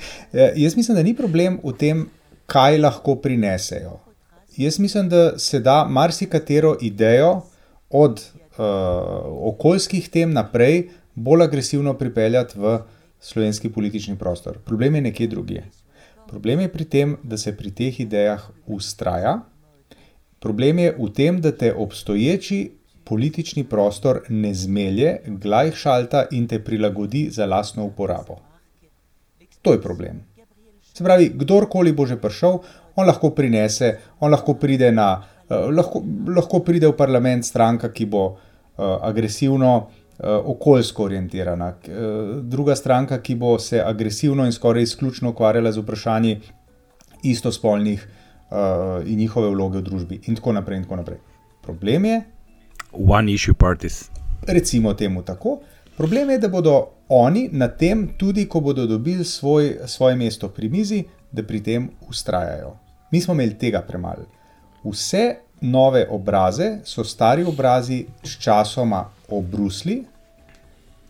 [0.64, 2.06] jaz mislim, da ni problem v tem,
[2.48, 3.98] kaj lahko prinesejo.
[4.56, 7.42] Jaz mislim, da se da marsikatero idejo
[7.90, 8.64] od uh,
[9.52, 12.78] okoljskih tem naprej bolj agresivno pripeljati v
[13.20, 14.58] slovenski politični prostor.
[14.64, 15.64] Problem je nekje drugje.
[16.28, 19.40] Problem je pri tem, da se pri teh idejah ustraja.
[20.38, 22.77] Problem je v tem, da te obstoječi
[23.08, 28.36] politični prostor ne zmelje, glajšalta in te prilagodi za lastno uporabo.
[29.62, 30.20] To je problem.
[30.94, 32.58] Se pravi, kdorkoli bo že prišel,
[32.96, 36.02] on lahko prinese, on lahko pride, na, uh, lahko,
[36.36, 43.20] lahko pride v parlament stranka, ki bo uh, agresivno, uh, okoljsko orientirana, uh, druga stranka,
[43.22, 46.40] ki bo se agresivno in skoraj izključno ukvarjala z vprašanji
[47.22, 50.82] istospolnih uh, in njihove vloge v družbi, in tako naprej.
[50.82, 51.22] In tako naprej.
[51.62, 52.20] Problem je,
[52.92, 54.10] One issue parties.
[54.48, 55.60] recimo temu tako.
[55.96, 60.68] Problem je, da bodo oni na tem, tudi ko bodo dobili svoj, svoje mesto pri
[60.68, 62.76] mizi, da pri tem ustrajajo.
[63.12, 64.24] Mi smo imeli tega premalo.
[64.84, 70.04] Vse nove obraze so stari obrazi s časoma obrusli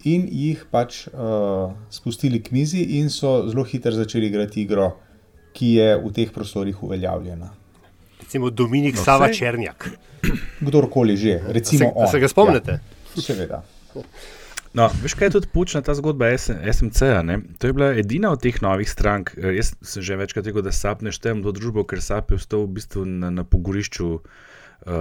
[0.05, 4.93] in jih pač uh, spustili k mizi, in so zelo hitro začeli igrati igro,
[5.53, 7.51] ki je v teh prostorih uveljavljena.
[8.21, 9.91] Recimo Dominik No, Sava Černjak.
[10.61, 12.73] Kdorkoli že, recimo A se- a se ga spomnite?
[13.15, 13.63] Ja, seveda.
[14.71, 17.23] No, veš, kaj je tudi počna ta zgodba S- SMC-ja?
[17.23, 17.41] ne?
[17.57, 19.33] To je bila edina od teh novih strank.
[19.35, 22.37] eh, Jaz sem že večkrat rekel, da SAP ne štejem do družbo, ker SAP je
[22.37, 24.21] vstal v bistvu na, na pogorišču
[24.81, 24.93] uh,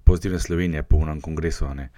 [0.00, 1.66] pozitivne Slovenije, po unem kongresu.
[1.66, 1.88] a ne.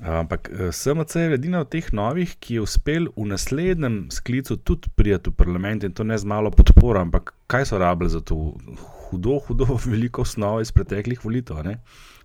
[0.00, 4.88] Ampak eh, SMC je edina od teh novih, ki je uspel v naslednjem sklicu tudi
[4.90, 7.00] prijeti v parlament in to ne z malo podporo.
[7.00, 8.54] Ampak kaj so rabili za to?
[9.10, 11.62] Hudo, hudo, veliko osnovo iz preteklih volitev.
[11.66, 11.78] ne.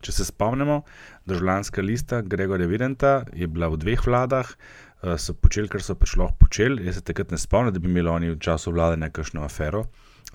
[0.05, 0.83] Če se spomnimo,
[1.25, 4.51] državljanska lista Gregorja Videnta je bila v dveh vladah,
[5.03, 6.85] eh, so počeli, kar so pač lahko počeli.
[6.85, 9.85] Jaz se takrat ne spomnim, da bi imeli oni v času vlade nekakšno afero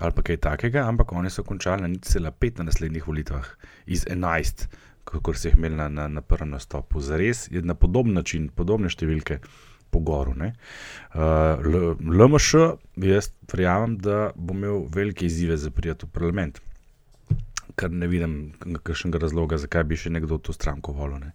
[0.01, 3.45] ali pa kaj takega, ampak oni so končali na nič cela pet na naslednjih volitvah
[3.85, 4.65] iz 11,
[5.05, 7.01] kot so jih imeli na, na, na prvem nastopu.
[7.01, 10.33] Zares je na podoben način, podobne številke po goru.
[10.35, 10.53] ne.
[11.13, 12.55] Uh, LMŠ,
[12.95, 16.61] jaz verjamem, da bo imel velike izzive za prijeti v parlament.
[17.75, 18.51] Kar ne vidim
[18.83, 21.19] kakšnega razloga, zakaj bi še nekdo to stranko volil.
[21.19, 21.31] ne.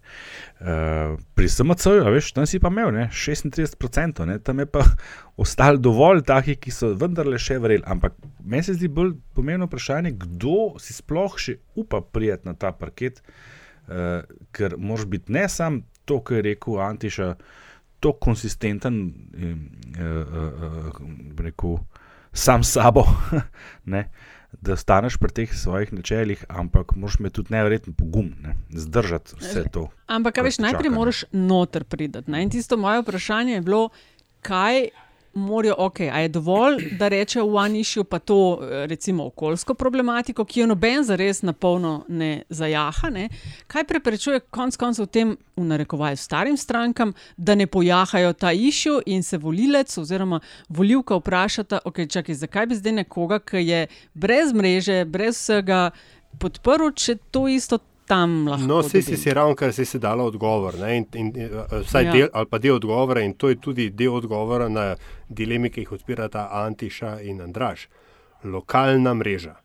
[0.59, 4.85] Uh, pri SMC-ju, veš, tam si pa imel ne, 36%, ne, tam je pa
[5.43, 7.85] ostalo dovolj takih, ki so vendarle še verjeli.
[7.85, 12.71] Ampak meni se zdi bolj pomembno vprašanje, kdo si sploh še upa prijeti na ta
[12.71, 13.21] parket,
[13.89, 14.21] uh,
[14.53, 17.33] ker moraš biti ne samo to, kar je rekel Antiša,
[17.99, 19.55] tako konsistenten, eh,
[20.01, 21.77] uh, uh, rekel,
[22.33, 23.05] sam sabo,
[23.93, 24.09] ne,
[24.61, 29.63] da staneš pri teh svojih načeljih, ampak moraš imeti tudi nevreten pogum, ne, zdržati vse
[29.71, 29.87] to.
[30.07, 32.23] Ampak, kaj veš, najprej čaka, moraš noter priti.
[32.27, 33.89] In tisto moje vprašanje je bilo,
[34.41, 34.87] kaj
[35.37, 39.73] morajo, ok, a je dovolj, da reče v one issue pa to, eh, recimo, okoljsko
[39.73, 43.09] problematiko, ki jo noben zares na polno ne zajaha.
[43.09, 43.29] Ne?
[43.67, 49.23] Kaj preprečuje konec koncev tem, v narekovaju, starim strankam, da ne pojahajo ta issue in
[49.23, 55.05] se volilec oziroma volivka vprašata, ok, čakaj, zakaj bi zdaj nekoga, ki je brez mreže,
[55.05, 55.91] brez vsega
[56.39, 58.67] podprl, če to isto tam lahko.
[58.67, 60.79] No, vse si si ravno, kar si si dala odgovor.
[60.79, 61.49] Ne, in, in, eh,
[61.83, 62.09] vsaj Ja.
[62.09, 62.13] ja.
[62.15, 64.95] del, ali pa del odgovora, in to je tudi del odgovora na
[65.29, 67.87] dileme, ki jih odpirata Antiša in Andraš.
[68.43, 69.55] Lokalna mreža.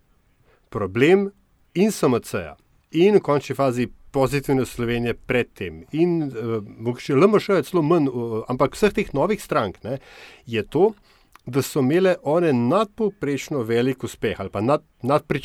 [0.70, 1.30] Problem
[1.74, 2.56] in SMC-ja,
[2.90, 8.76] in v končni fazi pozitivne Slovenije predtem, in uh, LMŠ je celo manj, uh, ampak
[8.76, 9.98] vseh teh novih strank ne,
[10.46, 11.11] je to, da
[11.62, 15.40] so imele one nadpovprečno velik uspeh ali pa nad, nad pre,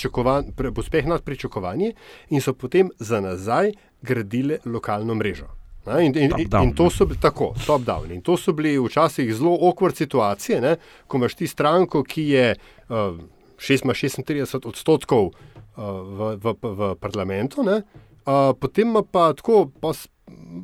[0.78, 1.94] uspeh nad pričakovanji
[2.30, 5.48] in so potem za nazaj gradile lokalno mrežo.
[5.88, 8.12] Ne, In, in, in, in to so bili tako, top-down.
[8.12, 10.76] In to so bili včasih zelo okvard situacije, ne,
[11.08, 12.56] ko imaš ti stranko, ki je
[12.90, 12.96] uh,
[13.58, 15.34] 36 odstotkov uh,
[16.04, 17.82] v, v, v parlamentu, ne,
[18.26, 19.94] uh, potem pa tako, pa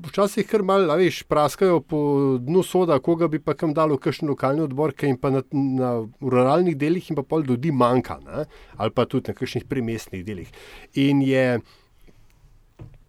[0.08, 2.00] včasih kar malo, a veš, praskajo po
[2.42, 5.94] dnu soda, koga bi pa kam dalo kakšen lokalni odbor, ki jim pa na, na
[6.04, 8.46] v ruralnih delih in pa pol ljudi manjka, ne,
[8.78, 10.52] ali pa tudi na kakšnih primestnih delih.
[11.00, 11.60] In je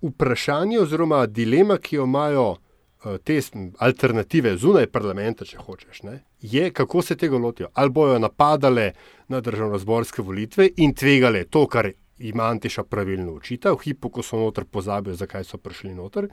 [0.05, 3.41] vprašanje oziroma dilema, ki jo imajo eh, te
[3.79, 7.73] alternative zunaj parlamenta, če hočeš, ne, je, kako se tega lotijo.
[7.75, 8.93] Ali bojo napadale
[9.29, 14.39] na državno-zborske volitve in tvegale to, kar ima Antiša pravilno učita, v hipu, ko so
[14.39, 16.29] noter pozabijo, zakaj so prišli noter.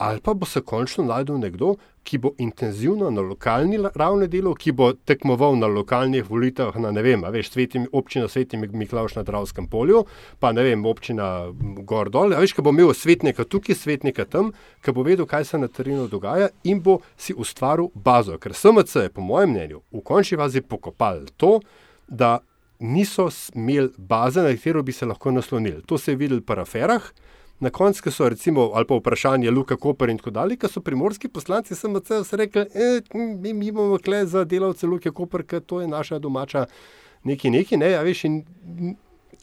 [0.00, 1.74] Ali pa bo se končno najdel nekdo,
[2.08, 7.02] ki bo intenzivno na lokalni ravni delal, ki bo tekmoval na lokalnih volitvah na ne
[7.04, 10.06] vem, veš, svetim, občina Sveti Mik- Miklavž na Dravskem polju,
[10.38, 12.32] pa ne vem, občina m, Gor dol.
[12.32, 15.68] A veš, ki bo imel svetnika tukaj, svetnika tam, ki bo vedel, kaj se na
[15.68, 18.38] terenu dogaja in bo si ustvaril bazo.
[18.40, 21.58] Ker SMC je, po mojem mnenju, v končni fazi pokopal to,
[22.08, 22.38] da
[22.80, 25.82] niso imeli baze, na katero bi se lahko naslonili.
[25.86, 27.02] To se je videlo pri aferah.
[27.60, 31.28] Na koncu so recimo, ali pa vprašanje Luka Koper in tako dalje, ki so primorski
[31.28, 35.88] poslanci SMC rekli, e, mi, mi bomo kle za delavce Luke Koper, ker to je
[35.88, 36.64] naša domača
[37.24, 38.44] neki neki, ne, a veš, in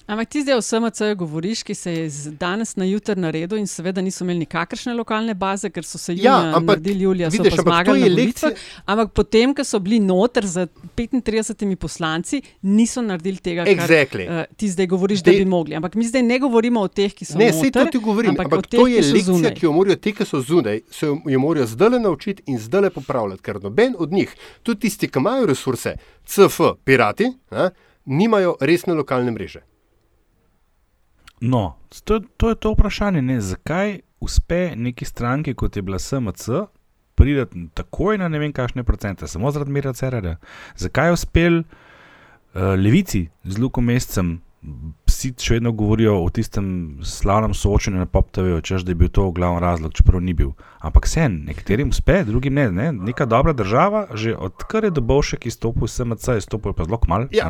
[0.07, 3.65] Ampak ti zdaj o SMC govoriš, ki se je z danes na jutr naredil in
[3.67, 7.51] seveda niso imeli nikakršne lokalne baze, ker so se Ja, ampak naredili, julija so vidiš,
[7.51, 8.51] pa ampak to zmagali na volitvah.
[8.85, 10.63] Ampak potem, ko so bili noter z
[10.95, 14.29] 35 poslanci, niso naredili tega, kar Exactly.
[14.29, 15.75] uh, ti zdaj govoriš, da Dej- bi mogli.
[15.75, 18.31] Ampak mi zdaj ne govorimo o teh, ki so Ne, noter, vse to ti govorim,
[18.31, 19.53] ampak, ampak, teh, to je so lekcija, zunaj.
[19.55, 23.43] ki jo morajo ti, ki so zunaj, se jo morajo zdaj naučiti in zdaj popravljati,
[23.43, 24.31] ker noben od njih,
[24.63, 27.69] tudi tisti, ki imajo resurse, CF, pirati, ne,
[28.05, 29.67] nimajo resne lokalne mreže.
[31.41, 33.41] No, to, to je to vprašanje, ne?
[33.41, 36.49] zakaj uspe neki stranki, kot je bila SMC,
[37.15, 40.37] priti takoj na ne vem kakšne procente, samo zaradi Mira Cererja.
[40.75, 41.65] Zakaj je uspel uh,
[42.77, 44.39] levici z Lukom Mescem,
[45.07, 49.29] vsi še vedno govorijo o tistem slavnem soočenju na PopTV, češ da je bil to
[49.31, 50.51] glavni razlog, čeprav ni bil.
[50.83, 52.91] Ampak sen, nekaterim uspe, drugim ne, ne.
[52.91, 57.29] Neka dobra država, že odkar je Dobovšek izstopil iz SMC, je izstopil pa zelo malo.
[57.31, 57.49] Ja.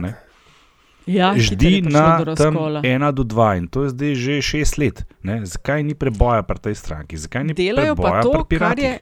[1.08, 2.82] Ja, Ždi na tam razkola.
[2.84, 4.98] 1 do 2 in to je zdaj že 6 let.
[5.24, 5.46] Ne?
[5.48, 7.16] Zakaj ni preboja pri tej stranki?
[7.16, 9.00] Zakaj ni Delajo preboja to, pri piratih?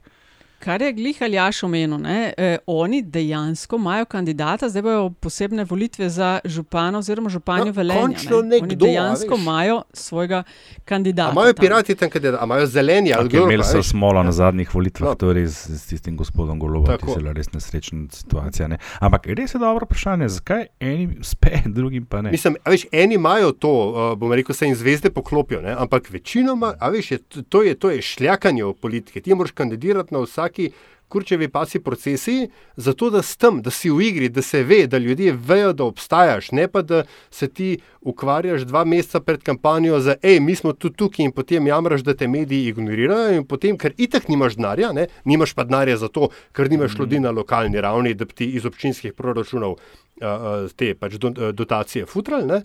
[0.57, 1.97] Kar je glih Aljaš omenil.
[1.97, 7.71] ne, Eh, oni dejansko imajo kandidata, zdaj bojo posebne volitve za župana oziroma županjo No,
[7.71, 8.01] Velenja.
[8.01, 8.37] končno ne.
[8.37, 10.43] Oni nekdo, a dejansko imajo svojega
[10.81, 11.31] kandidata.
[11.31, 13.37] imajo pirati tam, kaj imajo zelenje ali kdo?
[13.39, 13.85] imeli so veš.
[13.87, 15.15] smolo na zadnjih volitvah, No.
[15.15, 18.67] to je res s tistim gospodom Golobom, ki je bila res nesrečna situacija.
[18.67, 18.77] Ne?
[18.99, 22.31] Ampak res je dobro vprašanje, zakaj eni uspe, drugim pa ne.
[22.31, 25.75] Mislim, a veš, eni imajo to, uh, bomo rekel, se jim zvezde poklopijo, ne?
[25.75, 29.21] ampak večinoma, a veš, je, to, je, to je šljakanje v politiki.
[29.21, 30.71] Ti moraš kandidirati na vsaki
[31.07, 34.97] kurčevi pasi procesiji, zato da si tam, da si v igri, da se ve, da
[34.97, 40.15] ljudje vejo, da obstajaš, ne pa da se ti ukvarjaš dva meseca pred kampanjo za,
[40.23, 43.93] hej, mi smo tu tukaj in potem jamraš, da te mediji ignorirajo in potem, ker
[43.97, 45.07] itak nimaš denarja, ne?
[45.25, 49.13] nimaš pa denarja zato, ker nimaš ljudi na lokalni ravni, da bi ti iz občinskih
[49.13, 49.79] proračunov uh,
[50.25, 52.47] uh, te pač do, uh, dotacije futral.
[52.49, 52.63] Ne?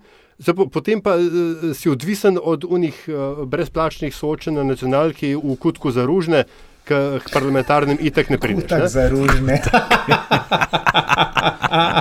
[0.72, 6.08] Potem pa uh, si odvisen od unih uh, brezplačnih soočenj na nacionalki v kutku za
[6.08, 8.68] ružne, ki k parlamentarnim itak ne prideš.
[8.68, 9.60] Tako za ružne.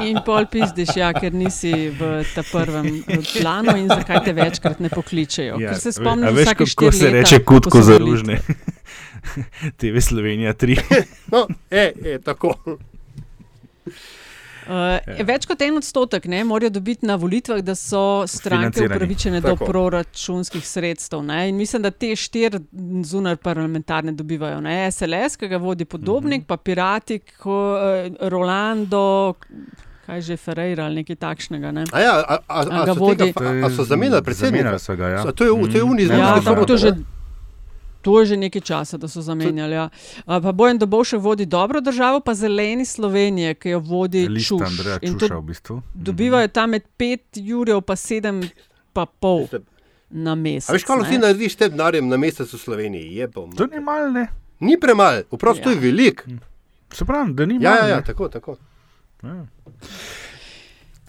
[0.09, 3.03] In pol pizdiš, ja, ker nisi v ta prvem
[3.37, 5.59] planu in zakaj te večkrat ne pokličejo.
[5.61, 8.39] Ja, ker se a spomniš, veš, kako se leta, reče ko kutko za ružne.
[9.79, 10.79] TV Slovenija 3.
[11.33, 12.55] No, e, e, tako.
[14.69, 19.47] Uh, več kot en odstotek ne, morajo dobiti na volitvah, da so stranke upravičene do
[19.47, 19.65] Tako.
[19.65, 21.23] proračunskih sredstev.
[21.23, 21.49] Ne.
[21.49, 22.59] In mislim, da te štiri
[23.03, 24.61] zunaj parlamentarne dobivajo.
[24.61, 24.91] Ne.
[24.91, 29.33] SLS, ki ga vodi podobnik, pa Pirati, ko, uh, Rolando.
[30.05, 31.71] Kaj že Ferreira ali nekaj takšnega.
[31.71, 31.83] Ne?
[31.93, 34.57] A ja, a, a, a, so, tega, a, so zamenjali predsednika?
[34.57, 35.21] Zamenjali so ga, ja.
[35.21, 35.89] So- To je, to je Mm.
[35.89, 36.93] unij Ja, Ja, to, že,
[38.01, 39.73] to je že nekaj časa, da so zamenjali.
[39.73, 39.89] Ja.
[40.25, 44.67] A, Pa Bojan Dobovšek vodi dobro državo, pa zeleni Slovenije, ki jo vodi Lista Čuš.
[44.67, 45.81] Andreja In Čuša v bistvu.
[45.93, 48.47] Dobivajo tam med 5 jurjev, pa 7
[48.93, 49.47] pa pol
[50.09, 50.69] na mesec.
[50.69, 51.09] A veš, kaj ne.
[51.09, 53.15] ti narediš te denarjem na mesec v Sloveniji?
[53.15, 53.51] Je bom.
[53.51, 54.27] To ni malo, ne?
[54.59, 55.63] Ni premalo, vprost ja.
[55.63, 56.25] to je velik.
[56.91, 57.75] Se pravi, da ni Ja, malo.
[57.77, 58.03] ja, ja, ne.
[58.03, 58.57] tako, tako.
[59.23, 59.45] Ja.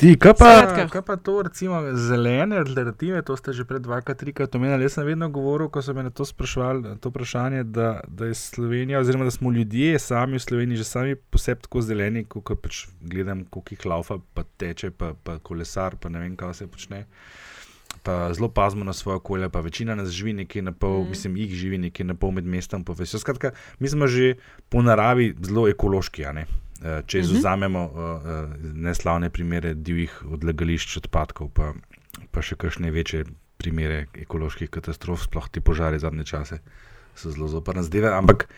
[0.01, 0.51] Ti, kaj pa,
[0.89, 4.87] kaj pa to, recimo, zelene alternative, to ste že pred dvakrat, trikrat omenjali.
[4.89, 8.35] Jaz sem vedno govoril, ko so me na to sprašvali, to vprašanje, da, da je
[8.35, 12.41] Slovenija, oziroma da smo ljudje sami v Sloveniji že sami po sebi tako zeleni, ko
[12.41, 16.55] ko pač gledam, koliko jih laufa, pa teče, pa, pa kolesar, pa ne vem, kaj
[16.63, 17.05] se počne.
[18.01, 21.11] Pa zelo pazimo na svoje okolje, pa večina nas živi nekje na pol, mm.
[21.13, 23.21] mislim, jih živi nekje na pol med mestom, pa vse.
[23.21, 24.39] Skratka, mi smo že
[24.73, 26.49] po naravi zelo ekološki, a ne.
[26.81, 27.25] Če Mhm.
[27.25, 31.75] izuzamemo uh, uh, neslavne primere divjih odlagališč odpadkov, pa,
[32.31, 33.25] pa še kakšne večje
[33.61, 36.61] primere ekoloških katastrof, sploh ti požari zadnje čase,
[37.15, 38.09] so zelo zoprne zdaj.
[38.17, 38.49] Ampak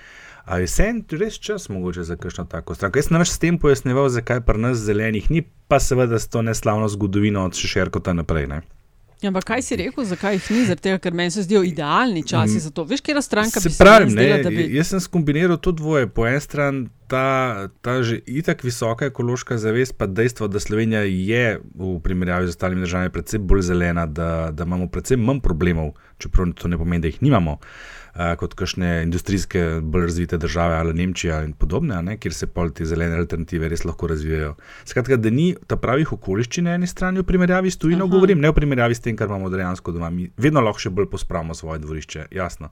[0.47, 2.99] je sen res čas mogoče za kakšno tako stranko?
[2.99, 6.43] Jaz sem več s tem pojasneval, zakaj pri nas zelenih ni, pa seveda s to
[6.43, 8.47] neslavno zgodovino od Šešerkota naprej.
[8.47, 8.63] Ne?
[9.23, 10.77] Ja, ampak kaj si rekel, zakaj jih ni?
[10.77, 12.59] Tega, ker meni se zdijo idealni časi Mm.
[12.59, 12.85] za to.
[12.85, 14.77] Veš, kje stranka Se se pravi, meni zdela, ne, bi.
[14.77, 16.07] jaz sem skombiniral to dvoje.
[16.07, 17.27] Po eni strani ta,
[17.81, 22.81] ta že itak visoka ekološka zavest, pa dejstvo, da Slovenija je v primerjavi z ostalimi
[22.81, 27.11] državami predvsem bolj zelena, da, da imamo predvsem manj problemov, čeprav to ne pomeni, da
[27.11, 27.59] jih nimamo.
[28.13, 32.69] Uh, kot kakšne industrijske, bolj razvite države, ali Nemčija in podobne, ne, kjer se pol
[32.77, 34.55] te zelene alternative res lahko razvijajo.
[34.85, 38.13] Skratka, da ni ta pravih okoliščin na eni strani v primerjavi s tujino, Aha.
[38.13, 40.11] govorim, ne v primerjavi s tem, kar imamo dejansko doma.
[40.13, 42.69] Mi vedno lahko še bolj pospravimo svoje dvorišče, jasno.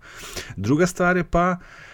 [0.56, 1.89] Druga stvar je pa, uh,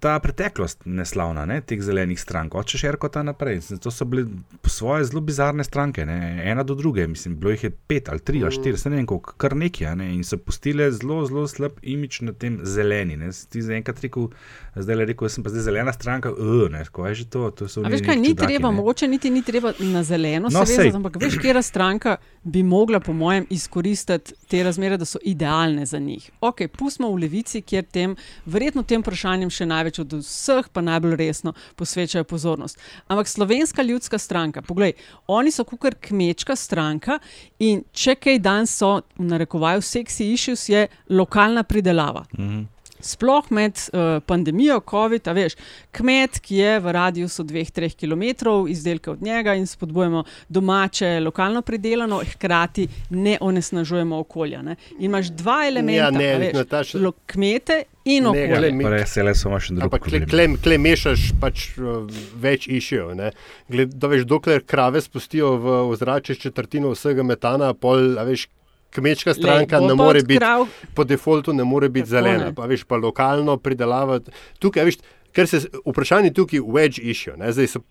[0.00, 3.60] ta preteklost neslavna, ne, teh zelenih strank, od Češerkota naprej.
[3.84, 4.24] To so bile
[4.64, 8.42] svoje zelo bizarne stranke, ne, ena do druge, mislim, bilo jih je pet ali tri
[8.42, 11.76] ali štiri, se ne vem, koliko, kar nekaj, ne, in so pustile zelo, zelo slab
[11.82, 13.16] imič na tem zeleni.
[13.16, 13.28] Ne.
[13.50, 14.30] Ti za enkrat rekel,
[14.76, 17.50] zdaj le rekel, sem pa zdaj zelena stranka, uh, ne, ko je že to.
[17.50, 18.76] to A veš kaj, ni čudaki, treba, ne.
[18.80, 20.76] mogoče niti ni treba na zeleno, No, sej.
[20.76, 25.86] seveda, ampak veš, kera stranka bi mogla, po mojem, izkoristiti te razmere, da so idealne
[25.86, 26.30] za njih.
[26.40, 31.16] Ok, pustimo v levici, kjer tem, verjetno tem vprašanjem še največ od vseh, pa najbolj
[31.20, 32.78] resno posvečajo pozornost.
[33.08, 34.94] Ampak slovenska ljudska stranka, poglej,
[35.26, 37.18] oni so kukar kmečka stranka
[37.58, 42.26] in če kaj dan so, v narekovaju, seksi issues je lokalna pridelava.
[42.38, 42.79] Mhm.
[43.02, 45.56] Sploh med uh, pandemijo, COVID, a veš,
[45.90, 48.22] kmet, ki je v radiusu 2-3 km,
[48.68, 54.62] izdelke od njega in spodbujamo domače, lokalno pridelano, hkrati ne onesnažujemo okolja.
[54.62, 54.76] Ne?
[54.92, 58.46] In imaš dva elementa, Ja, ne, a veš, Nataša- kmete in okolje.
[58.48, 60.56] glej, mi- Res, le so še drugi Ampak kle, problemi.
[60.58, 63.14] kle, mešaš pač uh, več išijo.
[63.14, 63.32] ne.
[63.68, 68.48] Gled, da veš, dokler krave spustijo v ozračje četrtino vsega metana, pol, a veš,
[68.94, 72.54] kmečka stranka bo ne more biti, krav- po defaultu ne more biti zelena, ne.
[72.54, 74.20] pa veš, pa lokalno pridelava.
[74.58, 75.00] Tukaj, veš,
[75.32, 77.82] ker se vprašanje tukaj več išijo, ne, zdaj se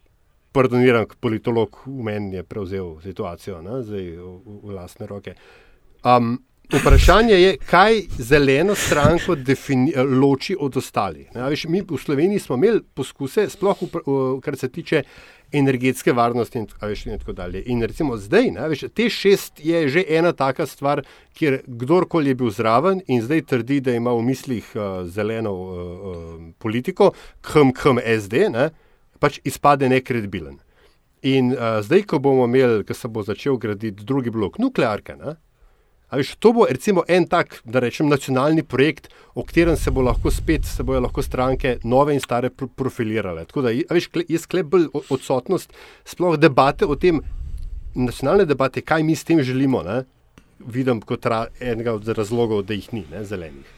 [0.52, 5.36] pardoniram, kot politolog v meni je prevzel situacijo, ne, zdaj v, v, v lastne roke.
[6.04, 6.38] Um,
[6.74, 11.28] vprašanje je, kaj zeleno stranko defini, loči od ostalih.
[11.36, 15.04] Ne, veš, mi v Sloveniji smo imeli poskuse, sploh v, kar se tiče
[15.52, 17.64] energetske varnosti in, veš, in tako dalje.
[17.66, 21.02] In recimo zdaj, ne, veš, te šest je že ena taka stvar,
[21.34, 25.74] kjer kdorkoli je bil zraven in zdaj trdi, da ima v mislih uh, zeleno uh,
[25.74, 27.12] uh, politiko,
[27.42, 28.70] khm, SD, ne,
[29.20, 30.60] pač izpade nekredibilen.
[31.26, 35.36] In uh, zdaj, ko bomo imeli, ko se bo začel graditi drugi blok nuklearke, ne,
[36.18, 40.32] veš, to bo recimo en tak, da rečem, nacionalni projekt, o katerem se bo lahko
[40.32, 43.46] spet, se bojo lahko stranke nove in stare pro profilirale.
[43.46, 45.74] Tako da, a veš, je sklep bolj odsotnost
[46.06, 47.22] sploh debate o tem,
[47.96, 50.04] nacionalne debate, kaj mi s tem želimo, ne,
[50.60, 53.76] vidim kot ra, enega od razlogov, da jih ni, ne, zelenih.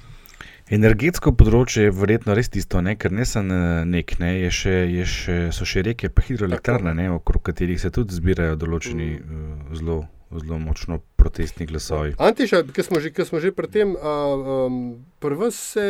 [0.72, 5.08] Energetsko področje je verjetno res tisto, ne, ker ne samo nek, ne, je še, je
[5.10, 9.42] še, so še reke, pa hidroelektrarne, ne, okrog katerih se tudi zbirajo določeni mm.
[9.42, 9.98] uh, zelo,
[10.40, 12.14] zelo močno protestni glasovi.
[12.18, 14.78] Antiša, ki smo že, smo že pri tem, uh, um,
[15.20, 15.88] prvo se,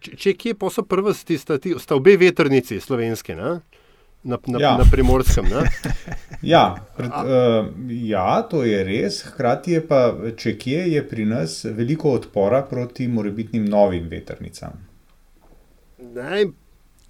[0.00, 3.58] če, če kje pa so prvo, sta, sta obe vetrnici slovenske, ne?
[4.22, 4.76] Na, na, ja.
[4.78, 5.46] Na primorskem.
[6.42, 9.24] Ja, pred, uh, ja, to je res.
[9.26, 10.02] Hkrati je pa,
[10.38, 14.76] če kje, je pri nas veliko odpora proti morebitnim novim vetrnicam.
[15.98, 16.44] Ne,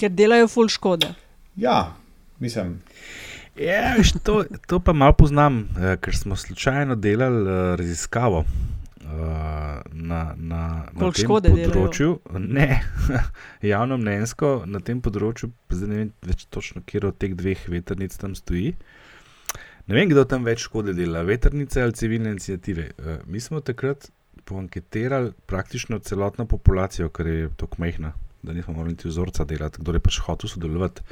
[0.01, 1.11] Ker delajo ful škode.
[1.61, 1.93] Ja,
[2.41, 2.79] mislim.
[3.59, 9.07] Ja, veš, to, to pa malo poznam, eh, ker smo slučajno delali eh, raziskavo eh,
[9.93, 11.73] na, na, na tem škode delajo?
[11.73, 12.13] področju.
[12.39, 12.83] Ne,
[13.73, 18.15] javno mnenjsko na tem področju, zdaj ne vem več točno, kje od teh dveh vetrnic
[18.21, 18.77] tam stoji.
[19.89, 22.91] Ne vem, kdo tam več škode dela, vetrnice ali civilne inicijative.
[23.27, 24.11] Mi smo takrat
[24.45, 29.97] poanketirali praktično celotno populacijo, ker je tako majhna, da nismo mogli niti vzorca delati, kdo
[29.97, 31.03] je pač hotel sodelovati.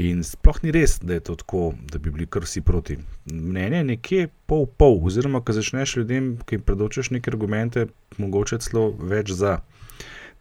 [0.00, 2.96] In sploh ni res, da je to tako, da bi bili kar vsi proti.
[3.28, 7.84] Mnenje je nekje pol-pol, oziroma ko začneš ljudem, ki jim predočeš neke argumente,
[8.16, 9.58] mogoče celo več za.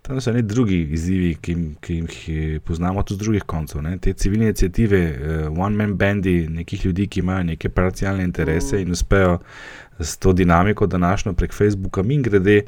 [0.10, 3.82] Tam so neki drugi izzivi, ki, ki jih eh, poznamo tudi z drugih koncev.
[3.86, 3.98] Ne?
[4.02, 9.38] Te civilne inicijative, uh, one-man bandi, nekih ljudi, ki imajo neke parcialne interese in uspejo
[10.00, 12.62] s to dinamiko današnjo prek Facebooka, min grede,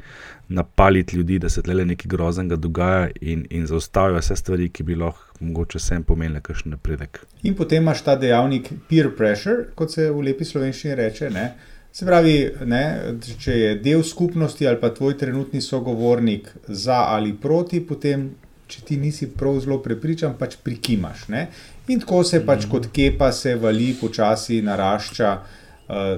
[0.48, 4.94] napaliti ljudi, da se tle nekaj groznega dogaja in, in zaustavijo vse stvari, ki bi
[4.94, 7.24] lahko mogoče sem pomenile kakšen napredek.
[7.42, 11.30] In potem imaš ta dejavnik peer pressure, kot se v lepi slovenščini reče.
[11.30, 11.50] Ne?
[11.92, 12.84] Se pravi, ne,
[13.20, 18.30] če je del skupnosti ali pa tvoj trenutni sogovornik za ali proti, potem,
[18.66, 21.26] če ti nisi prav zelo prepričan, pač prikimaš.
[21.28, 21.46] Ne?
[21.92, 26.14] In tako se pač kot kepa se vali, počasi narašča uh,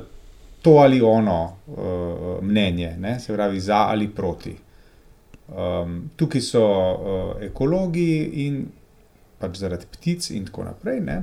[0.63, 3.19] to ali ono uh, mnenje, ne?
[3.21, 4.55] se pravi za ali proti.
[5.45, 8.63] Um, tukaj so uh, ekologi in
[9.43, 11.03] pač zaradi ptic in tako naprej.
[11.03, 11.19] Ne?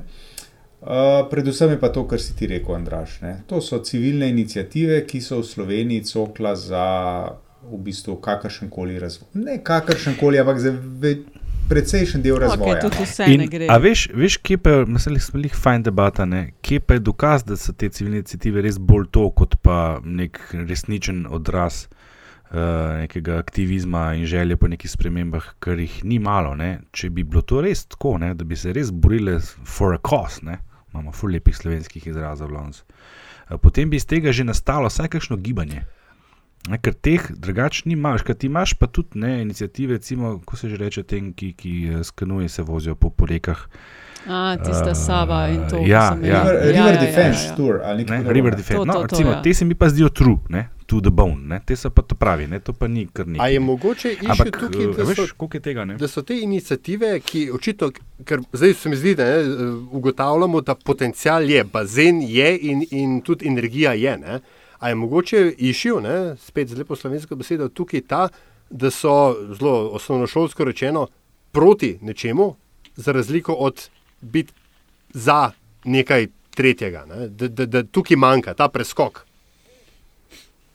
[0.82, 3.20] Uh, predvsem je pa to, kar si ti rekel, Andraš.
[3.22, 3.36] Ne?
[3.48, 6.86] To so civilne inicijative, ki so v Sloveniji cokla za
[7.62, 9.30] v bistvu kakršen koli razvoj.
[9.34, 10.74] Ne kakršen koli, ampak za
[11.70, 12.90] precejšen del razvoja.
[13.02, 16.52] vse In, a veš, veš, kje pa je, mislim, smo jih fajn debata, ne?
[16.62, 20.40] kje pa je dokaz, da so te civilne inicijative res bolj to, kot pa nek
[20.52, 22.58] resničen odraz uh,
[23.04, 26.56] nekega aktivizma in želje po nekih spremembah, kar jih ni malo.
[26.56, 26.80] Ne?
[26.92, 28.34] Če bi bilo to res tako, ne?
[28.34, 30.60] da bi se res borile for a cause, ne?
[30.94, 32.84] Imamo ful lepih slovenskih izrazov, danes,
[33.50, 35.86] uh, potem bi iz tega že nastalo vsaj kakšno gibanje.
[36.70, 40.58] Ne, ker teh drugač ni imaš, ker ti imaš pa tudi ne, inicijative, recimo, ko
[40.58, 43.66] se že reče, tem, ki, ki eh, skanuje, se vozijo po, po rekah.
[44.30, 45.80] A, tista Sava in to.
[45.82, 46.44] Ja, ja.
[46.46, 47.56] River, Ja, River ja, ja, Defense ja, ja.
[47.56, 48.34] Tour ali nekaj Ne.
[48.34, 48.78] River Defense.
[48.78, 49.42] To, No, to, to, recimo, ja.
[49.42, 52.16] te se mi pa zdijo true, ne, to the bone, ne, te so pa to
[52.20, 53.46] pravi, ne, to pa ni kar nekaj.
[53.46, 55.96] A je mogoče Ampak, tukaj, eh, da veš, so- koliko je tega, ne?
[55.96, 57.92] Da so te inicijative, ki očitno,
[58.28, 59.62] ker zdaj se mi zdi, da ne, eh,
[59.92, 64.18] ugotavljamo, da potencial je, bazen je in, in tudi energija je.
[64.18, 64.42] Ne.
[64.80, 68.28] A je mogoče išijo, ne, spet z lepo slovensko besedo, tukaj ta,
[68.70, 69.16] da so
[69.56, 71.08] zelo osnovnošolsko rečeno
[71.52, 72.56] proti nečemu,
[72.96, 73.90] za razliko od
[74.22, 74.54] biti
[75.14, 75.52] za
[75.86, 79.31] nekaj tretjega, ne, da, da, da tukaj manjka ta preskok.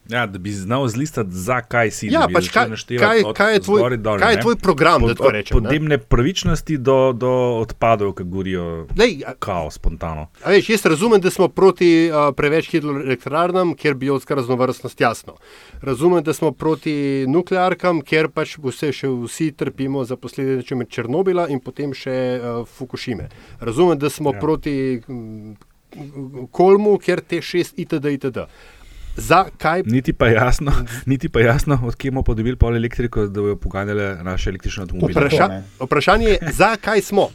[0.09, 2.07] Ja, da bi znal zlistati, zakaj si.
[2.07, 4.43] Ja, bi pač kaj- naštevati kaj- kaj je tvoj- zgoraj dol, kaj je ne.
[4.43, 5.61] tvoj program, da Od- rečem, ne?
[5.61, 10.29] Podnebne pravičnosti do, do odpadov, ki gorijo Lej, a- kao spontano.
[10.45, 15.35] A veš, jaz razumem, da smo proti uh, preveč hidroelektrarnam, ker biotska raznovrstnost jasno.
[15.83, 16.95] Razumem, da smo proti
[17.27, 20.47] nuklearkam, ker pač vse še vsi trpimo za posledice
[20.87, 23.29] Černobila in potem še uh, Fukushime.
[23.61, 24.41] Razumem, da smo Ja.
[24.41, 25.57] proti mm,
[26.51, 28.05] Kolmu, ker te šest itd.
[28.07, 28.39] itd.
[29.17, 29.83] Zakaj?
[29.87, 30.73] Niti pa jasno,
[31.07, 35.13] niti pa jasno odkje bomo pa dobili pol elektriko, da bojo poganjale naše električne avtomobile.
[35.13, 35.49] Vpraša,
[35.81, 37.29] vprašanje je, zakaj smo?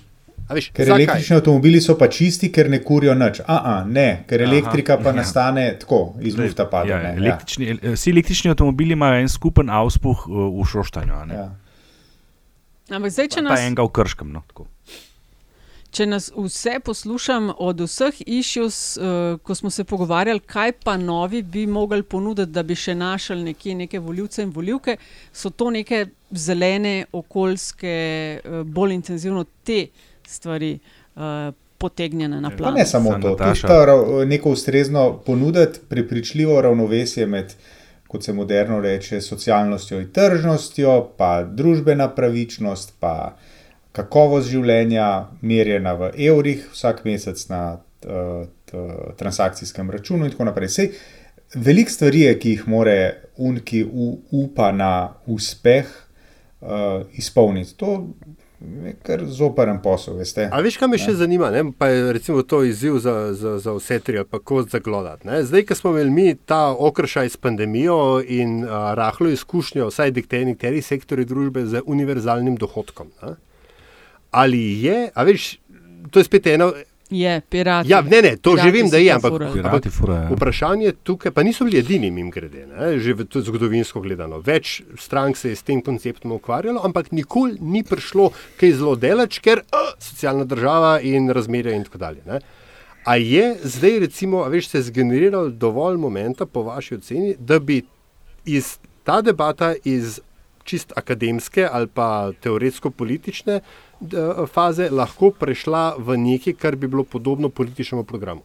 [0.44, 1.04] A Veš, Ker zakaj?
[1.04, 3.40] električni avtomobili so pa čisti, ker ne kurijo nič.
[3.48, 5.16] A, ne, ker Aha, elektrika pa ja.
[5.16, 6.90] nastane tako, iz lufta pade.
[6.90, 7.16] Ja, ne, ja.
[7.16, 11.14] električni, el- vsi električni avtomobili imajo en skupen auspuh uh, v šoštanju.
[11.14, 11.34] a ne.
[11.36, 11.50] Ja.
[12.92, 14.32] Ampak zdaj, če Pa nas, enega v krškem.
[14.32, 14.66] No, tako.
[15.92, 21.42] Če nas vse poslušam od vseh issues, uh, ko smo se pogovarjali, kaj pa novi
[21.42, 24.98] bi mogli ponuditi, da bi še našli nekje neke voljivce in voljivke,
[25.34, 27.96] so to neke zelene, okoljske,
[28.44, 29.86] uh, bolj intenzivno te
[30.28, 30.78] stvari.
[31.16, 32.76] Uh, Potegnjene na Pa plan.
[32.78, 37.56] ne samo Sam to, tudi ta neko ustrezno ponuditi, prepričljivo ravnovesje med,
[38.08, 43.34] kot se moderno reče, socialnostjo in tržnostjo, pa družbena pravičnost, pa
[43.96, 45.08] kakovost življenja,
[45.42, 48.46] merjena v evrih vsak mesec na uh,
[49.20, 50.70] transakcijskem računu in tako naprej.
[50.76, 50.94] Sej,
[51.56, 52.98] veliko stvari je, ki jih more
[53.38, 53.84] un, ki
[54.32, 54.94] upa na
[55.28, 55.90] uspeh
[56.62, 57.76] uh, izpolniti.
[57.82, 57.98] To
[58.86, 60.46] je kar zoperen posel, veste.
[60.54, 61.64] A veš, kaj me še zanima, ne?
[61.78, 65.28] pa je recimo to izziv za, za, za vse tri, ali pa kost za glodati.
[65.28, 65.42] ne.
[65.44, 70.82] Zdaj, ko smo imeli mi ta okršaj s pandemijo in a, rahlo izkušnjo, vsaj nekateri
[70.82, 73.10] sektori družbe z univerzalnim dohodkom.
[73.24, 73.36] Ne?
[74.32, 75.58] Ali je, a veš,
[76.12, 76.72] to je spet eno.
[77.12, 77.90] Je, pirati.
[77.92, 79.54] Ja, ne, ne, to Pirati že vem, da je, ampak, furali.
[79.54, 80.36] Pirati furajo, ja.
[80.36, 84.40] vprašanje tukaj, pa niso bili edini, mim grede, ne, že v, zgodovinsko gledano.
[84.40, 88.30] Več strank se je s tem konceptom ukvarjalo, ampak nikoli ni prišlo
[88.60, 92.24] kaj zelo delač, ker uh, socialna država in razmerja in tako dalje.
[92.26, 92.40] Ne.
[93.04, 97.82] A je zdaj, recimo, a veš, se zgeneriral dovolj momenta, po vaši oceni, da bi
[98.46, 100.22] iz ta debata iz
[100.64, 103.66] čist akademske ali pa teoretsko-politične d-
[104.48, 108.42] faze lahko prešla v nekaj, kar bi bilo podobno političnemu programu.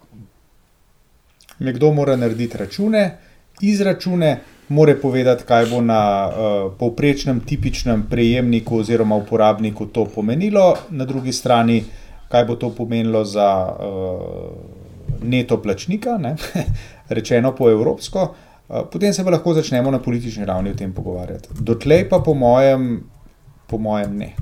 [1.58, 3.18] Nekdo mora narediti račune,
[3.60, 11.04] izračune, mora povedati, kaj bo na uh, povprečnem, tipičnem prejemniku oziroma uporabniku to pomenilo, na
[11.04, 11.84] drugi strani,
[12.28, 16.36] kaj bo to pomenilo za uh, neto plačnika, ne?
[17.16, 18.34] rečeno po evropsko.
[18.68, 21.48] Uh, potem se pa lahko začnemo na politični ravni o tem pogovarjati.
[21.60, 23.00] Dotlej pa, po mojem,
[23.66, 24.34] po mojem ne.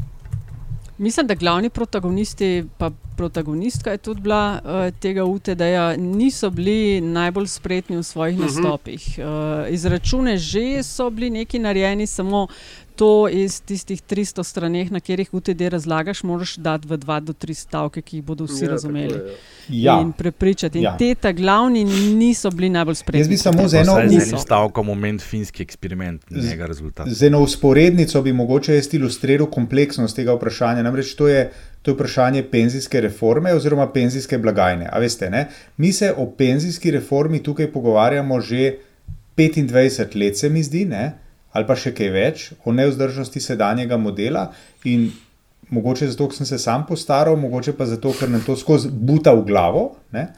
[0.98, 4.70] Mislim, da glavni protagonisti, pa protagonistka je tudi bila uh,
[5.00, 8.44] tega UTD-ja, niso bili najbolj spretni v svojih Mhm.
[8.44, 9.18] nastopih.
[9.18, 9.24] Uh,
[9.70, 12.46] izračune že so bili neki narejeni, samo
[12.96, 17.54] to iz tistih 300 straneh, na katerih UTD razlagaš, moraš dati v dva do tri
[17.54, 19.14] stavke, ki jih bodo vsi Ja, ja, razumeli.
[19.14, 19.34] je,
[19.70, 20.00] ja.
[20.00, 20.78] In prepričati.
[20.78, 20.90] In Ja.
[20.90, 20.96] ja.
[20.96, 21.84] te ta glavni
[22.14, 23.20] niso bili najbolj spretni.
[23.20, 24.24] Jaz bi samo z eno- z Niso.
[24.24, 27.08] enim stavkom moment finski eksperiment, njega rezultat.
[27.08, 30.82] Z eno usporednico bi mogoče jaz ilustriral kompleksnost tega vprašanja.
[30.82, 31.50] Namreč to je,
[31.82, 34.88] to je vprašanje penzijske reforme oziroma penzijske blagajne.
[34.88, 35.46] A veste, ne?
[35.76, 38.74] Mi se o penzijski reformi tukaj pogovarjamo že
[39.36, 39.62] 25
[40.16, 41.12] let, se mi zdi, ne?
[41.54, 44.48] Ali pa še kaj več, o neuzdržnosti sedanjega modela.
[44.90, 45.06] In
[45.70, 49.32] mogoče zato, ker sem se sam postaral, mogoče pa zato, ker nam to skozi buta
[49.34, 49.84] v glavo.
[50.12, 50.28] Ne?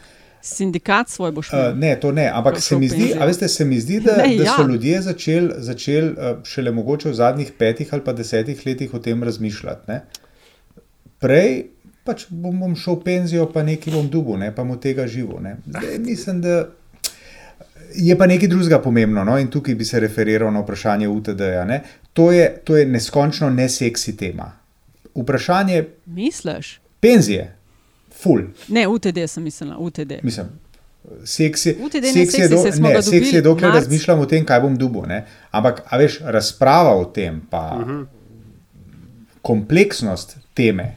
[0.47, 1.79] Sindikat svoj boš Uh, imel.
[1.83, 4.55] ne, to ne, ampak se mi, zdi, veste, se mi zdi, da, Ne, da ja.
[4.57, 9.01] so ljudje začeli začel, uh, šele mogoče v zadnjih petih ali pa desetih letih o
[9.03, 9.91] tem razmišljati.
[9.91, 10.03] Ne?
[11.19, 11.65] Prej
[12.07, 15.41] pač bom, bom šel v penzijo, pa nekaj bom dugo, ne pa mu tega živo.
[15.43, 15.57] Ne?
[15.67, 16.69] Zdaj, mislim, da
[17.97, 19.39] je pa nekaj drugega pomembno no?
[19.39, 21.65] in tukaj bi se referiral na vprašanje UTD-ja.
[21.65, 21.83] ne.
[22.13, 24.53] To, je- to je neskončno neseksi tema.
[25.15, 26.81] Vprašanje Misliš?
[27.01, 27.55] penzije,
[28.13, 28.43] ful.
[28.69, 30.13] Ne, UTD sem mislila, UTD.
[30.23, 30.47] Mislim,
[31.25, 31.75] Seks je,
[32.05, 33.79] seks je, do, smo ne, seks je dokler marc.
[33.79, 35.03] razmišljam o tem, kaj bom dubil.
[35.03, 35.21] Ne?
[35.53, 38.03] Ampak, a veš, razprava o tem, pa Mhm.
[39.43, 40.97] kompleksnost teme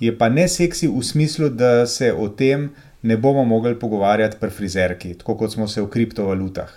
[0.00, 2.70] je pa ne seksi v smislu, da se o tem
[3.02, 6.68] ne bomo mogli pogovarjati pri frizerki, tako kot smo se o kriptovalutah.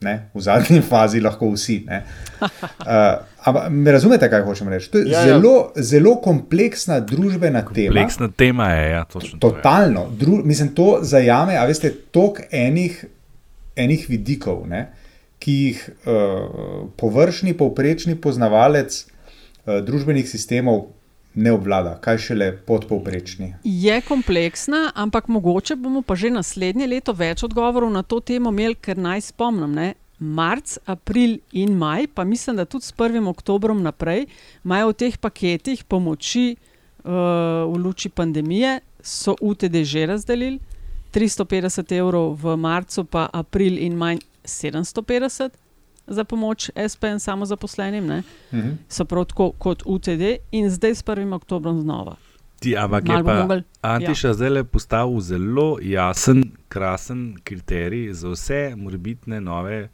[0.00, 0.30] Ne?
[0.34, 1.82] V zadnji fazi lahko vsi.
[1.86, 2.04] ne.
[2.40, 2.46] Uh,
[3.46, 4.90] ampak me razumete, kaj hočem reči?
[4.90, 5.34] To je Ja, ja, ja.
[5.34, 7.92] zelo, zelo kompleksna družbena tema.
[7.92, 9.38] Kompleksna tema je, ja, točno.
[9.38, 9.54] to je.
[9.54, 10.06] Totalno.
[10.18, 13.04] Dru, mislim, to zajame, a veste, toliko enih,
[13.76, 14.86] enih vidikov, ne,
[15.40, 20.88] ki jih uh, površni, povprečni poznavalec uh, družbenih sistemov
[21.34, 23.54] ne obvlada, kaj šele podpovprečni.
[23.64, 28.74] Je kompleksna, ampak mogoče bomo pa že naslednje leto več odgovorov na to temo imeli,
[28.74, 29.72] ker naj spomnim.
[29.74, 29.94] Ne?
[30.18, 33.28] Marc, april in maj, pa mislim, da tudi s 1.
[33.28, 34.26] oktobrom naprej,
[34.64, 36.56] imajo v teh paketih pomoči
[37.04, 40.60] uh, v luči pandemije, so UTD že razdelili,
[41.14, 45.69] 350 evrov v marcu, pa april in maj 750
[46.06, 48.22] za pomoč SPN samozaposlenim, ne?
[48.52, 48.70] Mhm.
[48.88, 50.22] so prav tako kot UTD
[50.52, 51.34] in zdaj s 1.
[51.34, 52.16] oktobrom znova.
[52.60, 54.34] Ti, ampak Malo je pa mogel- Antiša ja.
[54.34, 59.88] zdaj postavil zelo jasen, krasen kriterij za vse morebitne nove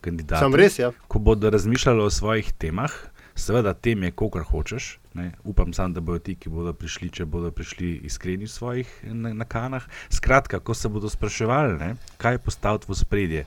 [0.00, 0.40] kandidate.
[0.40, 0.92] Samo res, ja.
[1.08, 2.92] Ko bodo razmišljali o svojih temah,
[3.34, 4.98] seveda tem je, kolikor hočeš.
[5.14, 5.32] Ne?
[5.44, 9.32] Upam sam, da bodo ti, ki bodo prišli, če bodo prišli iskreni v svojih na-
[9.32, 9.82] nakanah.
[10.08, 13.44] Skratka, ko se bodo spraševali, ne, kaj postaviti v spredje.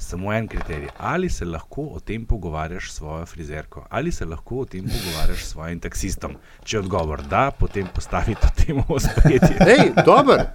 [0.00, 0.88] Samo en kriterij.
[0.98, 5.44] Ali se lahko o tem pogovarjaš s svojo frizerko, ali se lahko o tem pogovarjaš
[5.44, 6.36] s svojim taksistom.
[6.64, 9.54] Če je odgovor da, potem postavi to temo v spredje.
[9.60, 10.46] Hej, dober.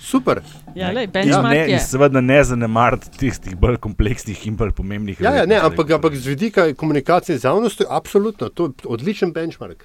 [0.00, 0.40] Super.
[0.74, 5.34] Ja, lej, benchmark ne, in seveda ne zanemariti tistih bolj kompleksnih in bolj pomembnih Ja,
[5.42, 9.84] ja, ne, ampak, ampak z vidika komunikacije z javnostjo, absolutno, to je odličen benchmark.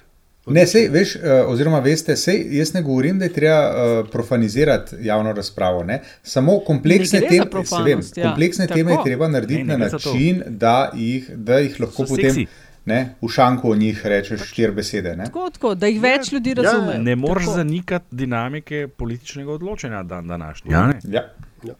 [0.50, 1.22] Ne, sej, veš, uh,
[1.52, 5.84] oziroma veste, sej, jaz ne govorim, da je treba uh, profanizirati javno razpravo.
[5.84, 6.00] Ne?
[6.22, 8.28] Samo kompleksne, tem, se vem, ja.
[8.28, 9.04] kompleksne teme je Tako.
[9.04, 12.46] treba narediti Ne, ne na način, da jih, da jih lahko So potem seksi.
[12.84, 15.16] ne, v šanku o njih rečeš štiri besede.
[15.16, 15.24] Ne?
[15.24, 16.98] Tako, tako, da jih več ljudi razume.
[16.98, 20.76] Ne moreš zanikati dinamike političnega odločanja dan današnjega.
[20.76, 21.00] Ja, ne?
[21.12, 21.74] Ja.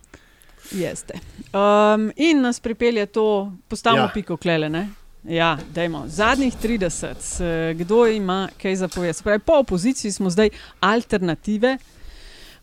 [0.73, 1.15] Jeste.
[1.53, 4.07] Um, in nas pripelje to, postavimo Ja.
[4.07, 4.11] ja.
[4.15, 4.69] piko klele.
[4.69, 4.89] Ne?
[5.25, 6.05] Ja, dajmo.
[6.07, 7.41] Zadnjih 30, s-
[7.77, 9.23] kdo ima kaj za povedati?
[9.23, 10.49] Pravi, po opoziciji smo zdaj
[10.81, 11.79] alternative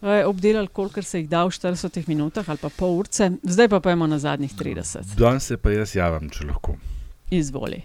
[0.01, 3.80] eh, obdelali, kolikor se jih da v 40 minutah ali pa pol urce, zdaj pa
[3.80, 5.16] pojmo na zadnjih 30.
[5.18, 6.76] Danes se pa jaz javim, če lahko.
[7.32, 7.82] Izvoli.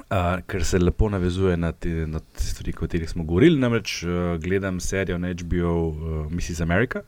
[0.00, 0.16] Uh,
[0.46, 3.58] ker se lepo navezuje na te, na te stvari, o katerih smo govorili.
[3.60, 5.96] Namreč uh, gledam serijo na HBO uh,
[6.32, 6.60] Mrs.
[6.60, 7.02] America,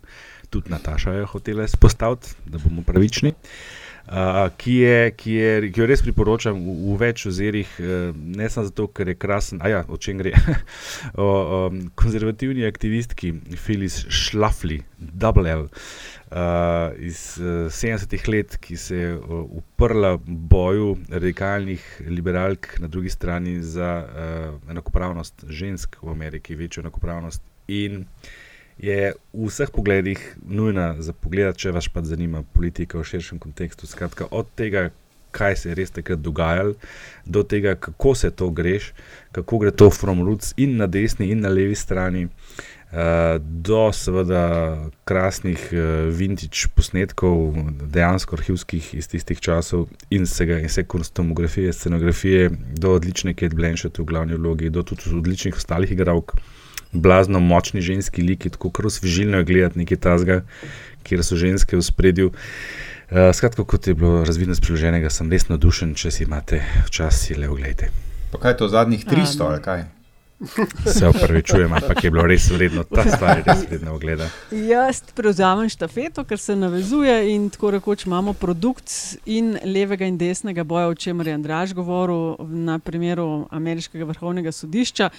[0.51, 3.29] tudi Nataša je hotela izpostaviti, da bomo pravični.
[3.31, 3.37] Uh,
[4.57, 8.69] ki, je, ki, je, ki jo res priporočam v, v več ozirih, uh, ne samo
[8.71, 10.33] zato, ker je krasen, a ja, o čem gre.
[11.27, 11.29] o
[11.69, 19.15] um, konzervativni aktivistki Phyllis Schlafly, Double L, uh, iz uh, 70-ih let, ki se je
[19.17, 26.85] uh, uprla boju radikalnih liberalk na drugi strani za uh, enakopravnost žensk v Ameriki, večjo
[26.87, 27.43] enakopravnost.
[27.71, 28.05] In
[28.81, 33.87] je v vseh pogledih nujna za pogled, če vas pa zanima politika v širšem kontekstu.
[33.87, 34.89] Skratka, od tega,
[35.37, 36.75] kaj se je res takrat dogajalo,
[37.27, 38.93] do tega, kako se to greš,
[39.37, 42.29] kako gre to from roots in na desni in na levi strani.
[42.91, 44.41] Uh, do seveda
[45.07, 47.53] krasnih uh, vintage posnetkov,
[47.87, 54.03] dejansko arhivskih iz tistih časov, in vsega, in vse kostumografije, scenografije, do odlične Kate Blanchett
[54.03, 56.35] v glavni vlogi, do tudi odličnih ostalih igralk,
[56.93, 60.41] blazno močni ženski liki, tako kar osvežilno je gledati nekaj tazga,
[61.03, 62.33] kjer so ženske v spredju.
[63.11, 67.25] Uh, skratka, kot je bilo razvidno iz priloženega, sem res navdušen, če si imate čas,
[67.27, 67.91] si le oglejte.
[68.31, 69.85] Pa kaj je to zadnjih 300 ali kaj?
[70.87, 74.29] Se upravičujem, ampak je bilo res vredno, ta stvar je res vredna ogleda.
[74.51, 78.89] Jaz prevzamem štafeto, ker se navezuje in tako rekoč imamo produkt
[79.29, 85.11] in levega in desnega boja, o čemer je Andraž govoril na primeru ameriškega vrhovnega sodišča.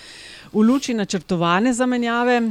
[0.53, 2.41] V luči načrtovane zamenjave,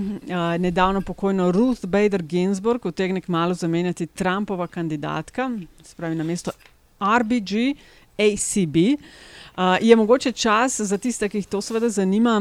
[0.63, 5.51] nedavno pokojno Ruth Bader Ginsburg utegne malo zamenjati Trumpova kandidatka,
[5.83, 6.55] se pravi na mesto
[7.03, 7.75] RBG,
[8.21, 8.77] ACB.
[9.61, 12.41] Uh, je mogoče čas za tiste, ki jih to seveda zanima,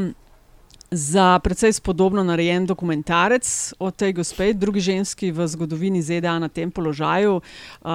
[0.91, 6.71] za precej spodobno narejen dokumentarec o tej gospe, drugi ženski v zgodovini ZDA na tem
[6.71, 7.89] položaju, uh,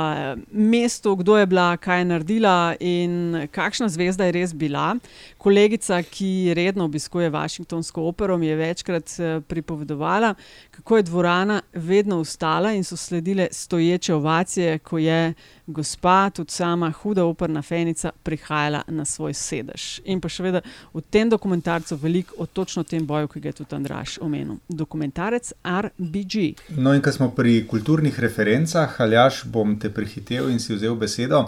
[0.52, 4.94] mestu, kdo je bila, kaj je naredila in kakšna zvezda je res bila.
[5.38, 10.34] Kolegica, ki redno obiskuje Washingtonsko opero, mi je večkrat eh, pripovedovala,
[10.70, 15.34] kako je dvorana vedno ustala in so sledile stoječe ovacije, ko je
[15.66, 20.00] gospa, tudi sama huda operna fenica, prihajala na svoj sedež.
[20.04, 20.60] In pa še vedno
[20.92, 24.60] v tem dokumentarcu veliko o točno tem boju, ki ga je tudi Andraš omenil.
[24.68, 26.44] Dokumentarec RBG.
[26.76, 31.46] No, in ko smo pri kulturnih referencah, Aljaš, bom te prehitev in si vzel besedo.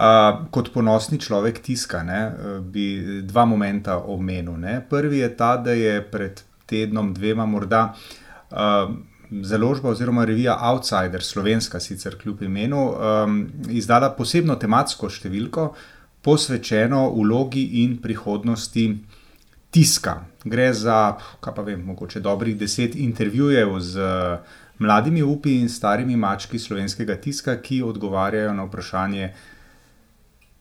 [0.00, 2.20] Uh, kot ponosni človek tiska, ne,
[2.62, 4.56] bi dva momenta omenil.
[4.56, 4.78] Ne.
[4.88, 6.40] Prvi je ta, da je pred
[6.70, 8.94] tednom, dvema, morda uh,
[9.30, 15.70] založba oziroma revija Outsider, slovenska sicer kljub imenu, um, izdala posebno tematsko številko,
[16.22, 18.86] posvečeno vlogi in prihodnosti
[19.70, 20.16] tiska.
[20.44, 24.08] Gre za, kaj pa vem, mogoče dobrih deset intervjujev z
[24.80, 29.32] mladimi upi in starimi mački slovenskega tiska, ki odgovarjajo na vprašanje,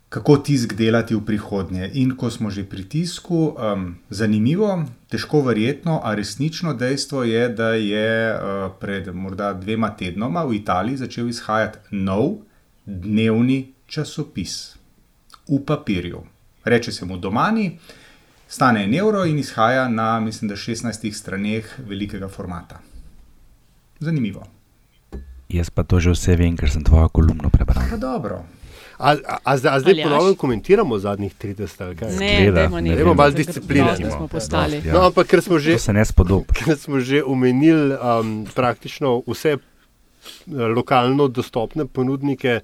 [0.10, 1.92] kako tisk delati v prihodnje.
[1.94, 7.74] In ko smo že pri tisku, um, zanimivo, težko verjetno, a resnično dejstvo je, da
[7.78, 12.42] je uh, pred morda dvema tednoma v Italiji začel izhajati nov
[12.86, 14.76] dnevni časopis
[15.50, 16.26] v papirju.
[16.66, 17.78] Reče se mu domani,
[18.48, 22.82] stane en evro in izhaja na, mislim, da 16 straneh velikega formata.
[24.00, 24.48] Zanimivo.
[25.50, 27.86] Jaz pa to že vse vem, ker sem tvojo kolumno prebral.
[27.90, 28.46] Pa dobro.
[29.00, 32.16] A, a, a zdaj, zdaj ponovno komentiramo zadnjih 30 ali kaj?
[32.20, 32.98] Ne, Gleda, dajmo ne nekaj.
[32.98, 33.96] Dajmo malo discipline.
[33.96, 34.82] smo postali.
[34.86, 34.94] Ja.
[34.94, 36.54] No, ampak ker smo že, se ne spodobi.
[36.60, 39.60] ker smo že omenili um, praktično vse eh,
[40.76, 42.60] lokalno dostopne ponudnike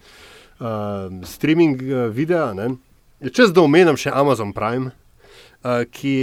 [0.59, 2.75] um, streaming eh, videa, ne,
[3.23, 6.15] je čas, da omenim še Amazon Prime, uh, ki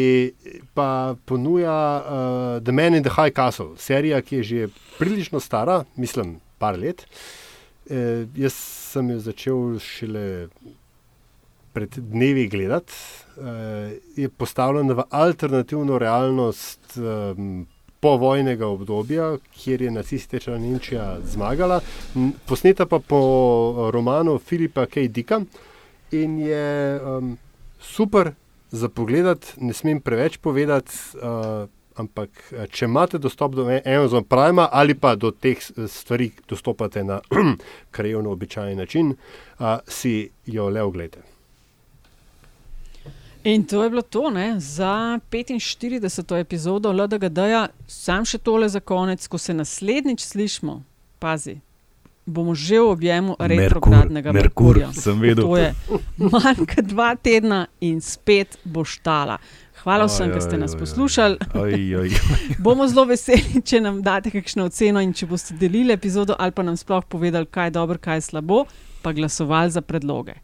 [0.76, 5.84] pa ponuja uh, The Man in the High Castle, serija, ki je že prilično stara,
[5.96, 7.06] mislim, par let.
[7.90, 8.54] E, jaz
[8.92, 10.24] sem jo začel šele
[11.72, 12.92] pred dnevi gledati.
[12.92, 17.66] E, je postavljen v alternativno realnost um,
[18.02, 21.80] povojnega obdobja, kjer je nacistična Nemčija zmagala,
[22.46, 25.06] posneta pa po romanu Filipa K.
[25.08, 25.40] Dicka
[26.10, 27.36] in je um,
[27.80, 28.32] super
[28.70, 30.90] za pogled, ne smem preveč povedati.
[31.14, 36.30] Uh, Ampak, eh, če imate dostop do Amazon Prima ali pa do teh s- stvari,
[36.48, 37.20] dostopate na
[37.90, 39.14] krajevno običajen način,
[39.58, 40.14] uh, si
[40.46, 41.18] jo le oglejte.
[43.44, 46.36] In to je bilo to ne, za 45.
[46.36, 47.68] epizodo LDGD-ja.
[47.86, 50.82] Sam še tole za konec, ko se naslednjič slišmo,
[51.18, 51.56] pazi,
[52.24, 54.92] bomo že v objemu retrogradnega Merkur, Merkurja.
[54.94, 55.42] sem vedel.
[55.42, 55.74] To je
[56.20, 59.38] manj kot dva tedna in spet bo štala.
[59.82, 61.36] Hvala vsem, ki ste nas poslušali.
[61.54, 62.10] Oj, oj.
[62.64, 66.62] Bomo zelo veseli, če nam date kakšno oceno in če boste delili epizodo ali pa
[66.62, 68.64] nam sploh povedali, kaj je dobro, kaj je slabo,
[69.02, 70.38] pa glasovali za predloge.